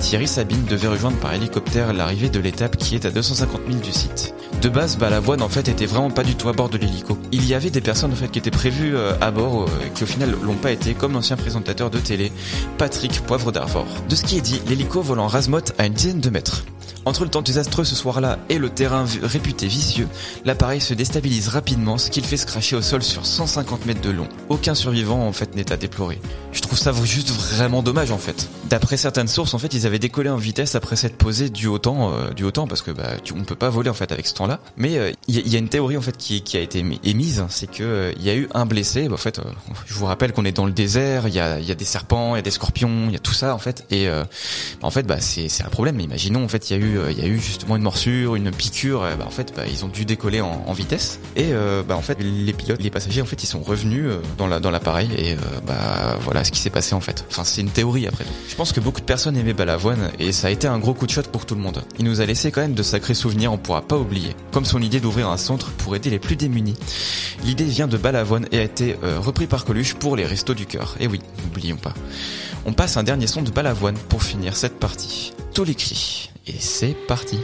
[0.00, 3.92] Thierry Sabine devait rejoindre par hélicoptère l'arrivée de l'étape qui est à 250 000 du
[3.92, 4.34] site.
[4.60, 6.78] De base, bah, la voile en fait était vraiment pas du tout à bord de
[6.78, 7.18] l'hélico.
[7.32, 10.04] Il y avait des personnes en fait qui étaient prévues euh, à bord, euh, qui
[10.04, 12.32] au final l'ont pas été, comme l'ancien présentateur de télé,
[12.78, 13.86] Patrick Poivre d'Arvor.
[14.08, 16.64] De ce qui est dit, l'hélico vole en à une dizaine de mètres.
[17.06, 20.08] Entre le temps désastreux ce soir-là et le terrain réputé vicieux,
[20.44, 24.00] l'appareil se déstabilise rapidement, ce qui le fait se cracher au sol sur 150 mètres
[24.00, 24.28] de long.
[24.48, 26.20] Aucun survivant en fait n'est à déplorer.
[26.52, 28.48] Je trouve ça juste vraiment dommage en fait.
[28.70, 31.78] D'après certaines sources, en fait, ils avaient décollé en vitesse après s'être posé du haut
[31.78, 34.26] temps, euh, du haut temps parce que bah on peut pas voler en fait avec
[34.26, 34.60] ce temps-là.
[34.76, 37.70] Mais euh, il y, a- une théorie en fait qui, a été émi- émise, c'est
[37.70, 39.08] que euh, il y a eu un blessé.
[39.08, 39.40] Bah, en fait,
[39.86, 42.40] je vous rappelle qu'on est dans le désert, il y a, des serpents, il y
[42.40, 43.84] a des scorpions, il y a tout ça en fait.
[43.90, 44.24] Et euh,
[44.82, 46.00] en fait, bah c'est un problème.
[46.00, 48.34] Imaginons en fait, il y a eu euh, il y a eu justement une morsure,
[48.36, 49.02] une piqûre.
[49.02, 51.20] euh, bah, en fait, bah, ils ont dû décoller en, vitesse.
[51.36, 54.48] Et euh, bah en fait, les pilotes, les passagers en fait, ils sont revenus dans
[54.48, 57.24] la dans l'appareil et bah voilà ce qui s'est passé en fait.
[57.30, 58.24] Enfin, c'est une théorie après.
[58.24, 58.30] tout.
[58.48, 61.06] Je pense que beaucoup de personnes aimaient Balavoine et ça a été un gros coup
[61.06, 61.84] de shot pour tout le monde.
[61.98, 64.34] Il nous a laissé quand même de sacrés souvenirs, on pourra pas oublier.
[64.50, 66.74] Comme son idée d'ouvrir un centre pour aider les plus démunis.
[67.44, 70.66] L'idée vient de Balavoine et a été euh, repris par Coluche pour les restos du
[70.66, 70.96] cœur.
[71.00, 71.94] Et oui, n'oublions pas.
[72.66, 75.32] On passe un dernier son de Balavoine pour finir cette partie.
[75.52, 76.33] Tous les cris.
[76.46, 77.38] Et c'est parti.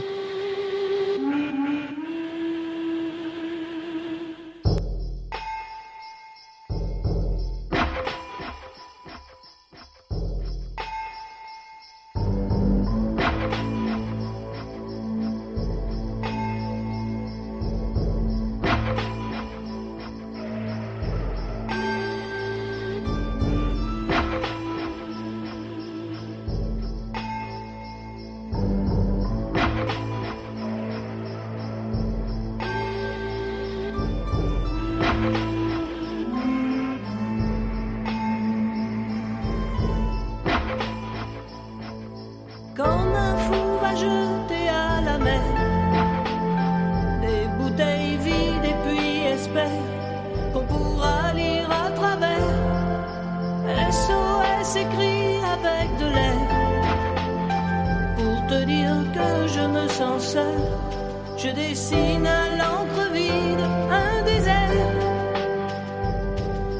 [60.23, 64.91] Je dessine à l'encre vide un désert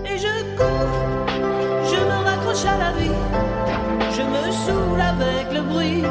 [0.05, 1.25] et je cours,
[1.91, 3.19] je me raccroche à la vie.
[4.11, 6.03] Je me saoule avec le bruit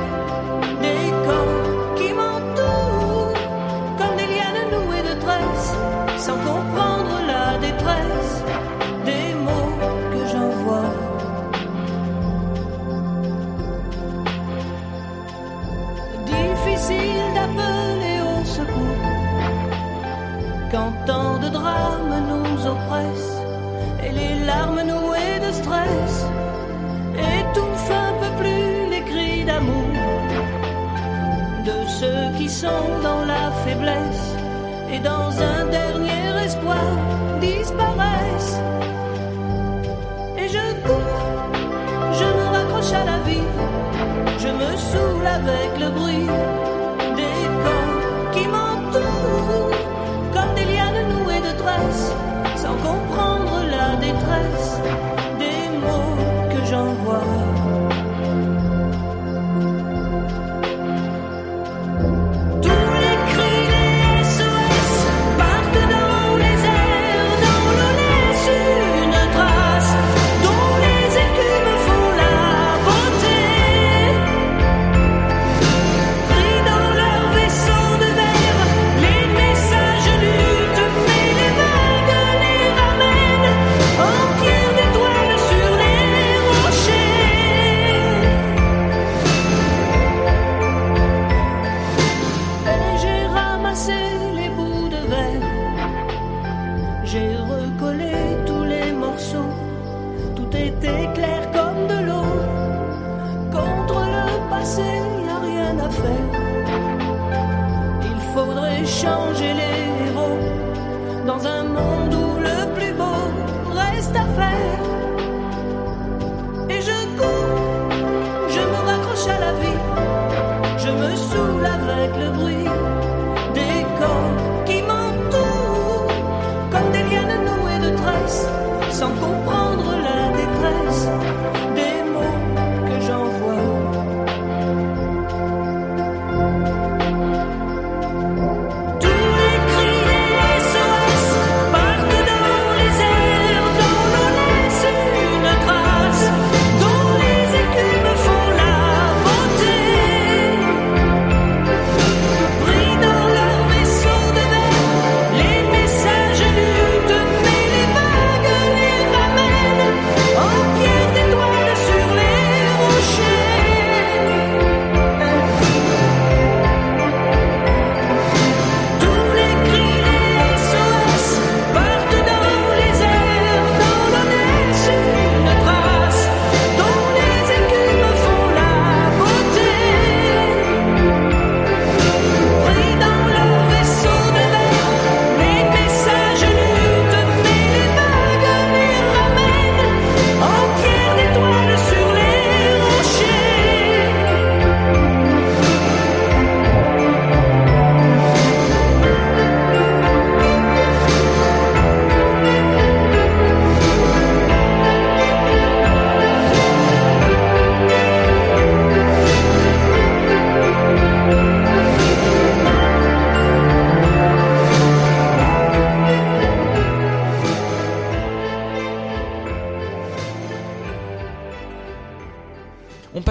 [25.91, 26.27] stress
[27.39, 29.91] étouffe un peu plus les cris d'amour
[31.69, 34.27] de ceux qui sont dans la faiblesse
[34.93, 36.89] et dans un dernier espoir
[37.41, 38.59] disparaissent.
[40.39, 41.21] Et je cours,
[42.19, 43.49] je me raccroche à la vie,
[44.39, 46.31] je me saoule avec le bruit
[47.21, 49.77] des corps qui m'entourent
[50.35, 52.09] comme des lianes nouées de tresses,
[52.63, 54.60] sans comprendre la détresse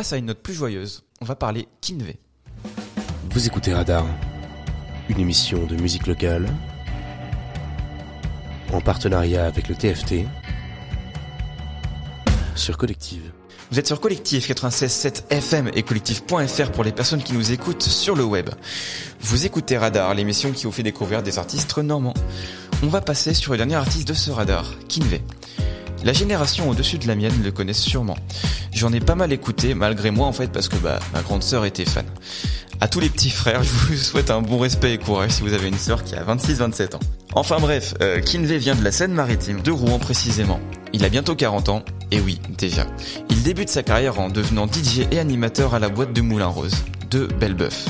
[0.10, 1.04] passe à une note plus joyeuse.
[1.22, 2.18] On va parler Kinvé.
[3.30, 4.08] Vous écoutez Radar,
[5.08, 6.48] une émission de musique locale
[8.74, 10.26] en partenariat avec le TFT
[12.56, 13.32] sur Collective.
[13.70, 18.16] Vous êtes sur Collectif 96.7 FM et collectif.fr pour les personnes qui nous écoutent sur
[18.16, 18.50] le web.
[19.20, 22.16] Vous écoutez Radar, l'émission qui vous fait découvrir des artistes normands.
[22.82, 25.22] On va passer sur le dernier artiste de ce radar, Kinvé.
[26.04, 28.18] La génération au-dessus de la mienne le connaissent sûrement.
[28.74, 31.66] J'en ai pas mal écouté, malgré moi en fait, parce que bah, ma grande sœur
[31.66, 32.06] était fan.
[32.82, 35.52] À tous les petits frères, je vous souhaite un bon respect et courage si vous
[35.52, 37.00] avez une sœur qui a 26-27 ans.
[37.34, 40.62] Enfin bref, euh, Kinvé vient de la Seine-Maritime, de Rouen précisément.
[40.94, 42.88] Il a bientôt 40 ans, et oui, déjà.
[43.30, 46.84] Il débute sa carrière en devenant DJ et animateur à la boîte de Moulin Rose,
[47.12, 47.86] de Bellebeuf.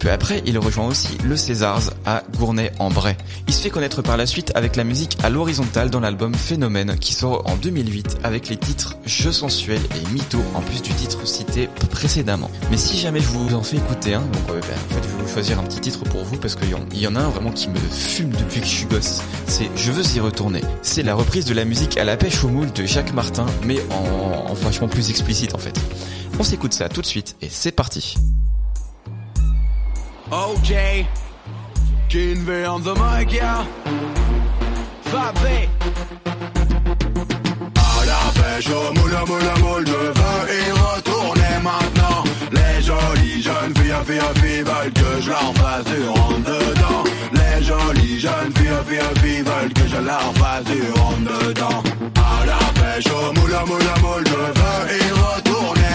[0.00, 3.16] Peu après, il rejoint aussi le Césars à Gournay-en-Bray.
[3.46, 6.96] Il se fait connaître par la suite avec la musique à l'horizontale dans l'album Phénomène
[6.98, 11.26] qui sort en 2008 avec les titres Je sensuel et Mytho en plus du titre
[11.26, 12.50] cité précédemment.
[12.70, 15.22] Mais si jamais je vous en fais écouter un, donc ben, en fait je vais
[15.22, 17.68] vous choisir un petit titre pour vous parce qu'il y, en- a un vraiment qui
[17.68, 19.22] me fume depuis que je suis gosse.
[19.46, 20.62] C'est Je veux y retourner.
[20.82, 23.78] C'est la reprise de la musique à la pêche au moule de Jacques Martin mais
[23.90, 25.78] en, en vachement plus explicite en fait.
[26.38, 28.14] On s'écoute ça tout de suite et c'est parti.
[30.32, 30.54] On
[32.80, 32.88] the.
[37.76, 42.24] À la pêche au moule, moule, moule, je veux y retourner maintenant.
[42.52, 43.72] Les jeunes
[44.04, 47.04] filles, filles, veulent que je leur fasse du rentre dedans.
[47.32, 51.82] Les jolies jeunes filles, filles, filles veulent que je leur fasse du rentre dedans.
[52.16, 55.49] À la pêche au moule, moule, moule, je veux y retourner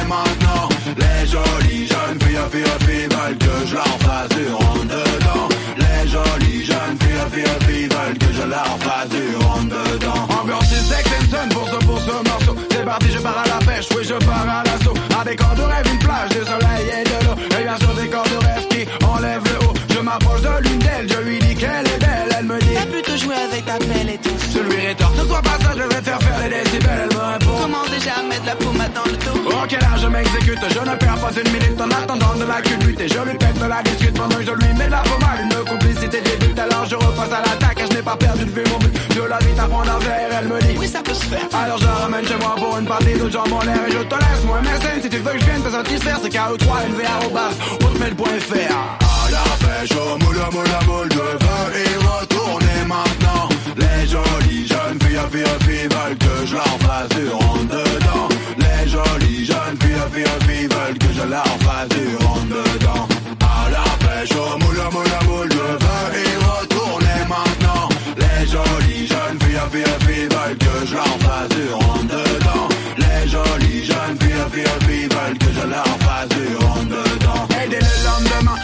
[0.06, 5.50] Les jolies jeunes filles, filles, filles veulent que je leur fasse du rentre dedans.
[5.78, 10.28] Les jolies jeunes filles, filles, filles veulent que je leur fasse du rentre dedans.
[10.42, 12.56] Ambiance Texan pour ce, pour ce morceau.
[12.70, 14.94] C'est parti, je pars à la pêche, oui, je pars à l'assaut.
[15.26, 17.58] Des corps de rêve, une plage, du soleil et de l'eau.
[17.60, 19.75] Et bien sûr, des corps de rêve qui enlèvent le haut.
[19.96, 22.36] Je m'approche de l'une d'elles, je lui dis qu'elle est belle.
[22.38, 24.36] Elle me dit, T'as plutôt joué avec ta pelle et tout.
[24.54, 27.08] je lui rétorque, ne sois pas ça, je vais te faire faire les décibels.
[27.10, 29.40] Elle me répond, Comment déjà mettre la pommade dans le dos.
[29.64, 33.00] Ok là je m'exécute, je ne perds pas une minute en attendant de la culbute.
[33.00, 35.40] Et je lui pète de la discute pendant que je lui mets de la pommade.
[35.48, 38.64] Une complicité débute alors je repasse à l'attaque Et je n'ai pas perdu de vue
[38.70, 40.76] mon but, je la vite à prendre un verre Elle me dit.
[40.78, 41.48] Oui, ça peut se faire.
[41.54, 44.16] alors je ramène chez moi pour une partie de jambes en l'air Et je te
[44.16, 44.44] laisse.
[44.46, 47.52] Moi MSN si tu veux que je vienne te satisfaire C'est KO3 NVA au bar,
[47.80, 49.92] hotmail.fr À la pêche.
[49.98, 53.50] Au moule, moule, moule Je veux y retourner maintenant.
[53.78, 58.30] Les jolies jeunes filles, filles, filles veulent que je leur fasse du rentre dedans.
[58.58, 63.08] Les jolies jeunes filles, filles, filles veulent que je leur fasse du rentre dedans.
[63.42, 64.32] À la pêche.
[64.36, 67.90] Au moule, moule, moule Je veux y retourner maintenant.
[68.18, 72.68] Les jolies jeunes filles, filles, filles veulent que je leur fasse du rentre dedans.
[72.98, 77.48] Les jolies jeunes filles, filles, filles veulent que je leur fasse du rentre dedans.
[77.64, 78.58] Et dès le lendemain,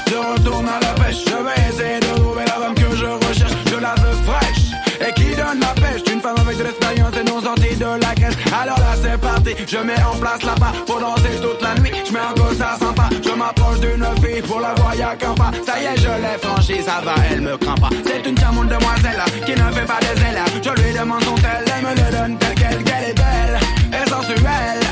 [1.12, 3.54] je vais essayer de trouver la femme que je recherche.
[3.66, 6.02] Je la veux fraîche et qui donne la pêche?
[6.12, 8.38] Une femme avec de l'expérience et non sortie de la caisse.
[8.54, 9.56] Alors là, c'est parti.
[9.68, 11.92] Je mets en place la part pour danser toute la nuit.
[12.06, 13.10] Je mets un gossard sympa.
[13.24, 15.52] Je m'approche d'une fille pour la voir, y'a qu'un pas.
[15.66, 16.82] Ça y est, je l'ai franchie.
[16.84, 17.90] Ça va, elle me craint pas.
[18.06, 20.42] C'est une charmante demoiselle qui ne fait pas des ailes.
[20.62, 21.66] Je lui demande son tel.
[21.66, 22.84] Elle me le donne tel quel.
[22.84, 23.60] Qu'elle est belle
[23.92, 24.84] et sensuelle.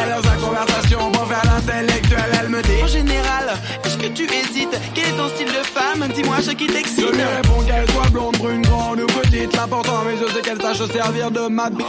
[0.00, 1.17] Elle a sa conversation
[2.62, 3.44] dit En général,
[3.84, 4.76] est-ce que tu hésites?
[4.94, 6.08] Quel est ton style de femme?
[6.14, 7.12] Dis-moi ce qui Je t'excite.
[7.12, 9.54] lui réponds qu'elle soit blonde, brune, grande ou petite.
[9.56, 11.86] L'important, mais je sais qu'elle sache se servir de ma bite.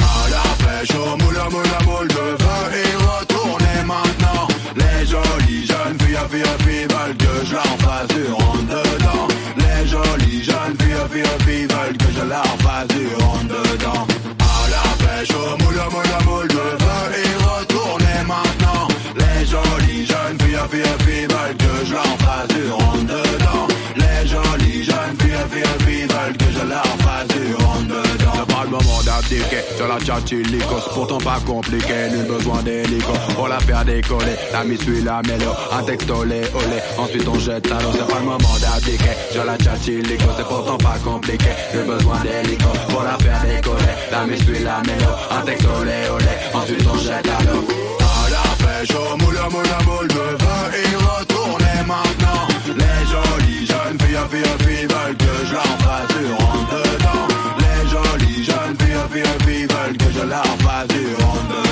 [0.00, 4.48] À la pêche, au moule, au moule, moule, je veux y retourner maintenant.
[4.76, 9.28] Les jolies jeunes filles, filles, filles veulent que je leur fasse du dedans.
[9.58, 13.04] Les jolies jeunes filles, filles, filles veulent que je leur fasse du
[13.48, 14.06] dedans.
[14.40, 16.83] À la pêche, au moule, au moule, moule, je retourner maintenant.
[19.16, 23.68] Les jolies jeunes filles, filles, filles veulent que je leur fasse du rentre dedans.
[23.96, 28.32] Les jolies jeunes filles, filles, filles veulent que je leur fasse du rentre dedans.
[28.34, 33.12] C'est pas le moment d'abdiquer sur la tchatchilico, c'est pourtant pas compliqué, nul besoin d'hélico
[33.36, 34.34] pour la faire décoller.
[34.52, 38.08] La mise suit la mélo, un texto olé olé, ensuite on jette à l'eau, c'est
[38.08, 43.02] pas le moment d'abdiquer sur la tchatchilico, c'est pourtant pas compliqué, nul besoin d'hélico pour
[43.04, 43.94] la faire décoller.
[44.10, 47.64] La mise suit la mélo, un texto olé olé, ensuite on jette à l'eau.
[48.84, 49.34] À la pêche, au moule,
[50.12, 50.36] veux
[50.78, 52.46] y retourner maintenant.
[52.66, 57.26] Les jolies jeunes filles, filles, filles veulent que je leur fasse du rentre dedans.
[57.60, 61.63] Les jolies jeunes filles, filles, filles veulent que je leur fasse du rentre dedans.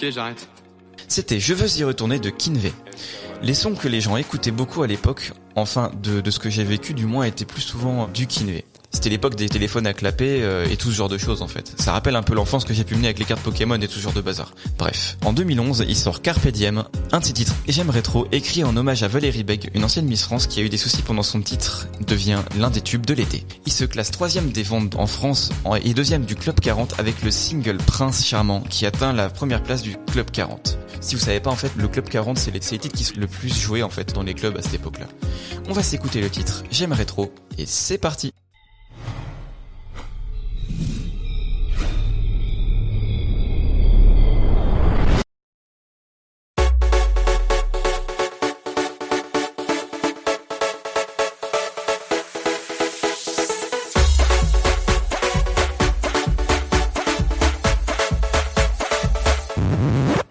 [0.00, 0.48] Ok, j'arrête.
[1.08, 2.72] C'était Je veux y retourner de Kinvey.
[3.42, 6.64] Les sons que les gens écoutaient beaucoup à l'époque, enfin de, de ce que j'ai
[6.64, 8.64] vécu du moins, étaient plus souvent du Kinvey.
[8.92, 11.74] C'était l'époque des téléphones à clapper euh, et tout ce genre de choses en fait.
[11.78, 13.94] Ça rappelle un peu l'enfance que j'ai pu mener avec les cartes Pokémon et tout
[13.94, 14.52] ce genre de bazar.
[14.78, 18.64] Bref, en 2011, il sort Carpe Diem, un de ses titres et j'aime rétro, écrit
[18.64, 21.22] en hommage à Valérie Beg, une ancienne Miss France qui a eu des soucis pendant
[21.22, 23.46] son titre, devient l'un des tubes de l'été.
[23.64, 25.50] Il se classe troisième des ventes en France
[25.84, 29.82] et deuxième du Club 40 avec le single Prince Charmant qui atteint la première place
[29.82, 30.78] du Club 40.
[31.00, 33.26] Si vous savez pas en fait, le Club 40 c'est les, titres qui sont le
[33.26, 35.06] plus joués en fait dans les clubs à cette époque-là.
[35.68, 38.32] On va s'écouter le titre J'aime rétro et c'est parti.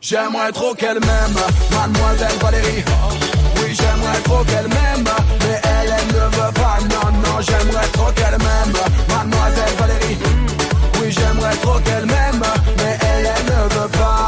[0.10, 1.38] J'aimerais trop qu'elle m'aime,
[1.72, 2.84] mademoiselle Valérie.
[3.58, 5.06] Oui, j'aimerais trop qu'elle m'aime,
[5.42, 6.78] mais elle, elle ne veut pas.
[6.90, 8.74] Non, non, j'aimerais trop qu'elle m'aime,
[9.08, 10.18] mademoiselle Valérie.
[11.00, 12.42] Oui, j'aimerais trop qu'elle m'aime,
[12.78, 14.26] mais elle, elle ne veut pas.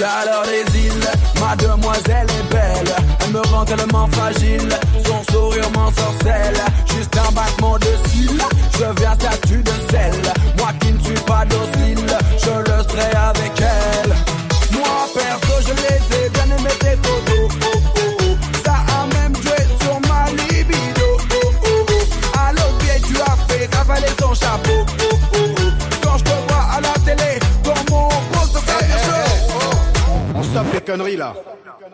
[0.00, 2.96] Chaleur des îles, ma demoiselle est belle.
[3.20, 4.68] Elle me rend tellement fragile,
[5.06, 6.58] son sourire m'ensorcelle.
[6.86, 8.42] Juste un battement de cils,
[8.72, 10.20] je viens statue de sel.
[10.58, 12.04] Moi qui ne suis pas docile,
[12.42, 13.37] je le serai avec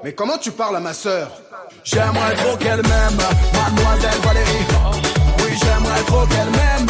[0.05, 1.29] Mais comment tu parles à ma sœur?
[1.83, 3.19] J'aimerais trop qu'elle m'aime
[3.53, 4.67] Mademoiselle Valérie.
[5.39, 6.87] Oui j'aimerais trop qu'elle m'aime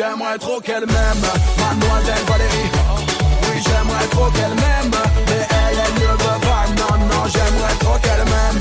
[0.00, 1.24] J'aimerais trop qu'elle m'aime,
[1.58, 2.70] mademoiselle Valérie.
[3.42, 4.90] Oui, j'aimerais trop qu'elle m'aime,
[5.26, 6.64] mais elle, elle ne veut pas.
[6.78, 8.60] Non, non, j'aimerais trop qu'elle m'aime,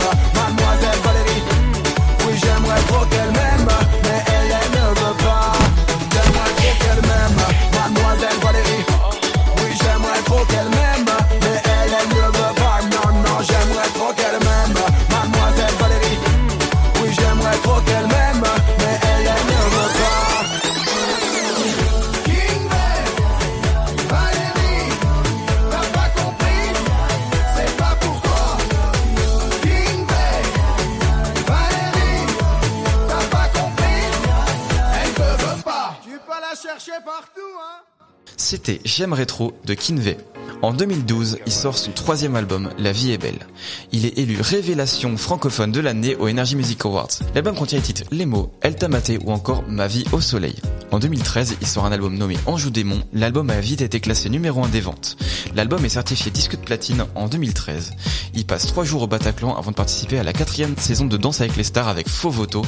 [38.70, 40.16] C'était J'aimerais trop de Kinvey.
[40.62, 43.48] En 2012, il sort son troisième album, La vie est belle.
[43.92, 47.10] Il est élu révélation francophone de l'année au Energy Music Awards.
[47.34, 50.54] L'album contient les titres Les mots, Elle t'a maté ou encore Ma vie au soleil.
[50.92, 53.02] En 2013, il sort un album nommé Anjou démon.
[53.14, 55.18] L'album a vite été classé numéro 1 des ventes.
[55.54, 57.92] L'album est certifié disque de platine en 2013.
[58.34, 61.42] Il passe trois jours au Bataclan avant de participer à la quatrième saison de Danse
[61.42, 62.64] avec les stars avec Faux Voto,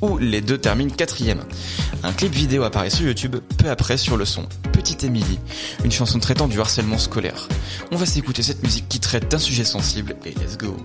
[0.00, 1.44] où les deux terminent quatrième.
[2.02, 5.38] Un clip vidéo apparaît sur YouTube peu après sur le son Petite Émilie,
[5.84, 7.48] une chanson traitant du harcèlement scolaire.
[7.92, 10.76] On va s'écouter cette musique qui traite d'un sujet sensible et let's go.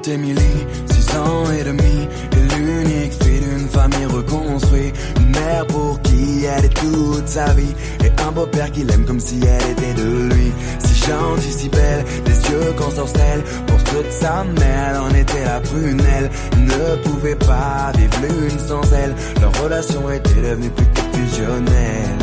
[0.00, 4.94] Petite Émilie, 6 ans et demi, est l'unique fille d'une famille reconstruite.
[5.18, 9.20] Une mère pour qui elle est toute sa vie, et un beau-père qui l'aime comme
[9.20, 10.52] si elle était de lui.
[10.78, 13.42] Si gentille, si belle, des yeux qu'on sorcelle.
[13.66, 16.30] Pour toute sa mère, en était la prunelle.
[16.52, 19.14] Elle ne pouvait pas vivre l'une sans elle.
[19.42, 22.19] Leur relation était devenue plus que fusionnelle.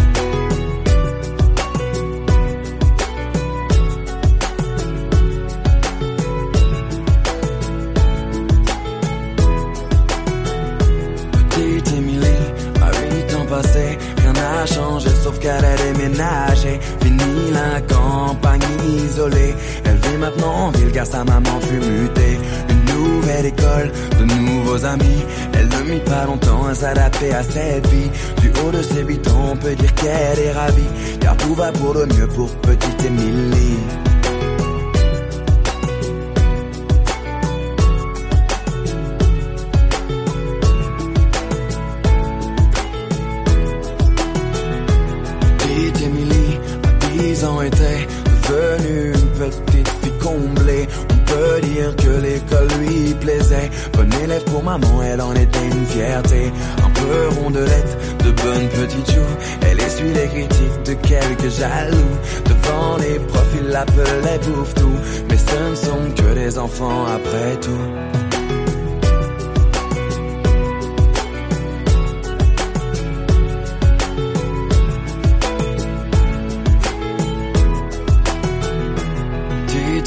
[21.17, 22.37] Sa maman fut mutée.
[22.69, 25.21] Une nouvelle école, de nouveaux amis,
[25.53, 28.11] elle ne mit pas longtemps à s'adapter à cette vie.
[28.41, 31.71] Du haut de ses 8 ans, on peut dire qu'elle est ravie, car tout va
[31.71, 34.06] pour le mieux pour petite Émilie.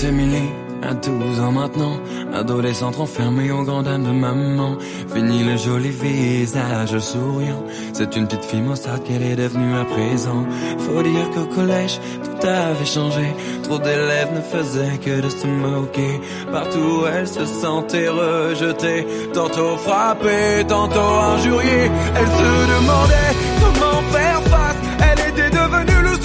[0.04, 0.50] Émilie,
[0.82, 1.98] à 12 ans maintenant,
[2.32, 4.76] adolescente enfermée au grand âme de maman.
[5.12, 10.46] Fini le joli visage souriant, c'est une petite fille maussade qu'elle est devenue à présent.
[10.78, 16.20] Faut dire qu'au collège, tout avait changé, trop d'élèves ne faisaient que de se moquer.
[16.50, 21.90] Partout elle se sentait rejetée, tantôt frappée, tantôt injuriée.
[22.16, 26.16] Elle se demandait comment faire face, elle était devenue le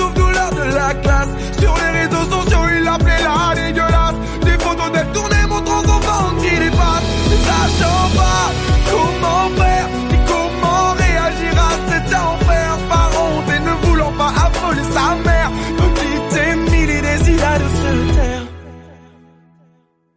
[0.73, 1.29] la classe.
[1.59, 4.15] Sur les réseaux sociaux, il appelait la dégueulasse.
[4.41, 7.05] Des photos d'elle tournées montrant son ventre qui dépasse.
[7.29, 8.45] Ne sachant pas
[8.91, 12.77] comment faire, ni comment réagir à cet enfer?
[12.89, 15.51] Par honte et ne voulant pas affoler sa mère.
[15.77, 18.43] Petite et décida de se taire.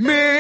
[0.01, 0.38] Mais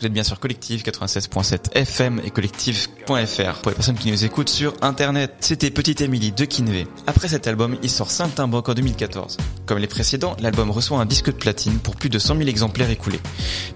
[0.00, 4.48] Vous êtes bien sur Collectif 96.7 FM et collectif.fr pour les personnes qui nous écoutent
[4.48, 5.34] sur internet.
[5.40, 6.86] C'était Petite Emily de Kinvey.
[7.08, 9.38] Après cet album, il sort Saint-Timboc en 2014.
[9.66, 12.90] Comme les précédents, l'album reçoit un disque de platine pour plus de 100 000 exemplaires
[12.90, 13.18] écoulés.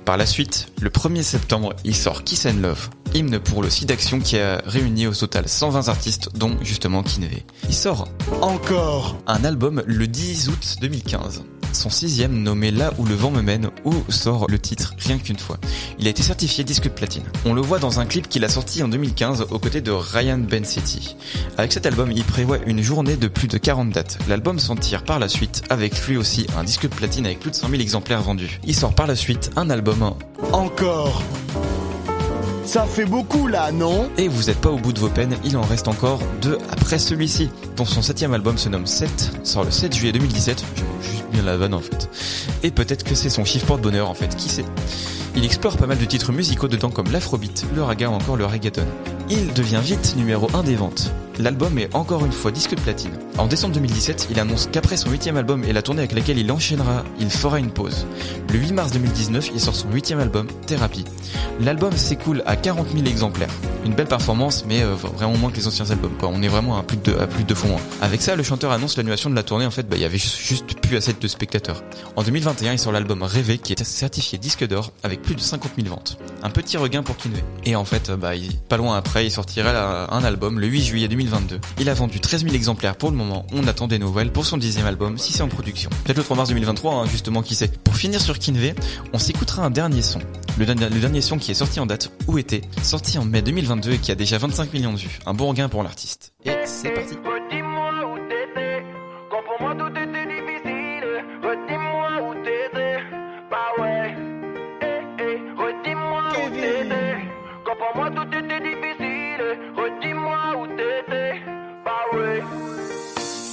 [0.05, 3.89] Par la suite, le 1er septembre, il sort Kiss and Love, hymne pour le site
[3.89, 7.45] d'action qui a réuni au total 120 artistes, dont justement Kinvey.
[7.69, 8.07] Il sort
[8.43, 11.43] Encore un album le 10 août 2015
[11.73, 15.39] son sixième nommé Là où le vent me mène, où sort le titre Rien qu'une
[15.39, 15.59] fois.
[15.99, 17.23] Il a été certifié disque de platine.
[17.47, 20.37] On le voit dans un clip qu'il a sorti en 2015 aux côtés de Ryan
[20.37, 21.17] Ben City.
[21.57, 24.19] Avec cet album, il prévoit une journée de plus de 40 dates.
[24.29, 27.51] L'album s'en tire par la suite avec lui aussi un disque de platine avec plus
[27.51, 28.61] de 100 000 exemplaires vendus.
[28.67, 30.15] Il sort par la suite un album
[30.53, 31.23] Encore
[32.65, 34.09] ça fait beaucoup là, non?
[34.17, 36.99] Et vous êtes pas au bout de vos peines, il en reste encore deux après
[36.99, 41.25] celui-ci, dont son septième album se nomme 7, sort le 7 juillet 2017, je juste
[41.33, 42.09] bien la vanne en fait.
[42.63, 44.65] Et peut-être que c'est son chiffre porte-bonheur en fait, qui sait?
[45.37, 48.47] Il explore pas mal de titres musicaux dedans comme l'afrobeat, le raga ou encore le
[48.47, 48.87] reggaeton.
[49.31, 51.13] Il devient vite numéro 1 des ventes.
[51.39, 53.13] L'album est encore une fois disque de platine.
[53.39, 56.53] En décembre 2017, il annonce qu'après son huitième album et la tournée avec laquelle il
[56.53, 58.07] enchaînera, il fera une pause.
[58.53, 61.05] Le 8 mars 2019, il sort son huitième album, Thérapie.
[61.61, 63.49] L'album s'écoule à 40 000 exemplaires.
[63.87, 66.13] Une belle performance, mais euh, vraiment moins que les anciens albums.
[66.23, 67.77] On est vraiment à plus de à de fonds.
[68.01, 69.67] Avec ça, le chanteur annonce l'annulation de la tournée.
[69.67, 71.83] En fait, bah, il y avait juste plus assez de spectateurs.
[72.15, 75.73] En 2021, il sort l'album Rêver, qui est certifié disque d'or avec plus de 50
[75.77, 76.19] 000 ventes.
[76.43, 77.43] Un petit regain pour Kinvey.
[77.65, 81.09] Et en fait, bah, il, pas loin après, il sortirait un album le 8 juillet
[81.09, 81.61] 2022.
[81.79, 83.47] Il a vendu 13 000 exemplaires pour le moment.
[83.53, 85.91] On attend des nouvelles pour son dixième album, si c'est en production.
[86.05, 87.69] Peut-être le 3 mars 2023, hein, justement, qui sait.
[87.69, 88.75] Pour finir sur Kinvey,
[89.13, 90.21] on s'écoutera un dernier son.
[90.59, 93.93] Le, le, dernier son qui est sorti en date, Où était, sorti en mai 2022
[93.93, 95.19] et qui a déjà 25 millions de vues.
[95.27, 96.33] Un bon regain pour l'artiste.
[96.45, 97.17] Et c'est parti.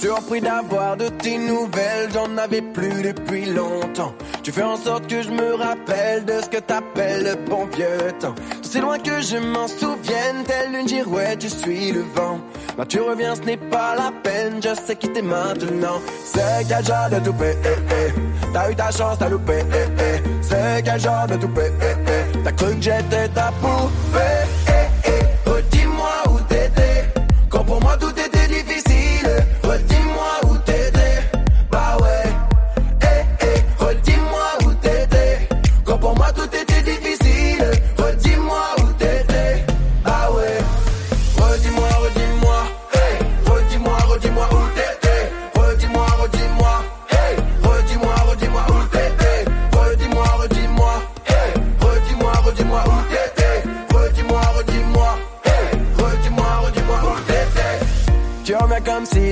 [0.00, 4.14] Surpris d'avoir de tes nouvelles, j'en avais plus depuis longtemps.
[4.42, 8.10] Tu fais en sorte que je me rappelle de ce que t'appelles le bon vieux
[8.18, 8.34] temps.
[8.62, 12.40] C'est loin que je m'en souvienne, telle une girouette, je suis le vent.
[12.78, 16.00] Bah tu reviens, ce n'est pas la peine, je sais qui t'es maintenant.
[16.24, 18.12] C'est quel genre de toupé, eh, eh.
[18.54, 20.22] T'as eu ta chance, t'as loupé, eh, eh.
[20.40, 22.38] C'est quel genre de toupé, eh, eh.
[22.42, 24.48] T'as cru que j'étais ta poupée,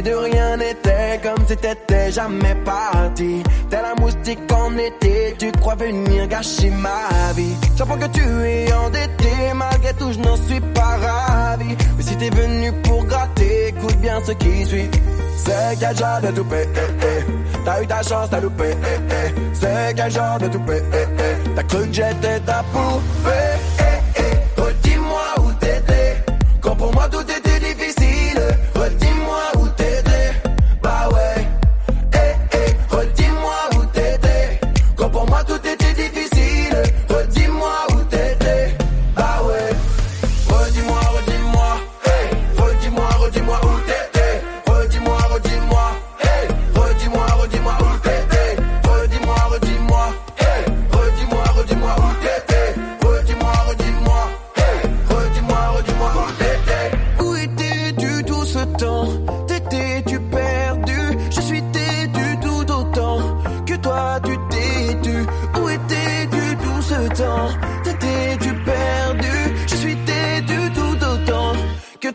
[0.03, 3.43] de rien n'était, comme si t'étais jamais parti.
[3.71, 7.55] T'es la moustique en été, tu crois venir gâcher ma vie.
[7.77, 11.77] J'apprends que tu es endetté, malgré tout je n'en suis pas ravi.
[11.97, 14.91] Mais si t'es venu pour gratter, écoute bien ce qui suit.
[15.37, 17.25] C'est quel genre de toupé, eh, eh?
[17.65, 19.35] T'as eu ta chance, t'as loupé, eh, eh?
[19.55, 21.51] C'est quel genre de toupé, eh, eh?
[21.55, 23.48] T'as cru que j'étais ta poupée,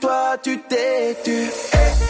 [0.03, 1.31] toi tu t'es tu.
[1.31, 2.02] Eh,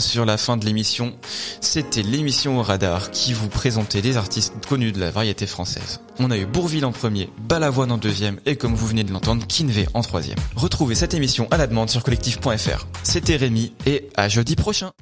[0.00, 1.14] sur la fin de l'émission.
[1.60, 6.00] C'était l'émission radar qui vous présentait des artistes connus de la variété française.
[6.18, 9.46] On a eu Bourville en premier, Balavoine en deuxième et comme vous venez de l'entendre,
[9.46, 10.38] Kinvey en troisième.
[10.54, 12.86] Retrouvez cette émission à la demande sur collectif.fr.
[13.02, 14.92] C'était Rémi et à jeudi prochain.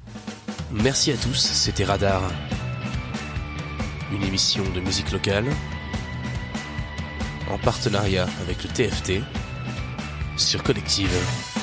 [0.71, 2.21] Merci à tous, c'était Radar.
[4.11, 5.45] Une émission de musique locale
[7.49, 9.21] en partenariat avec le TFT
[10.37, 11.54] sur Collective.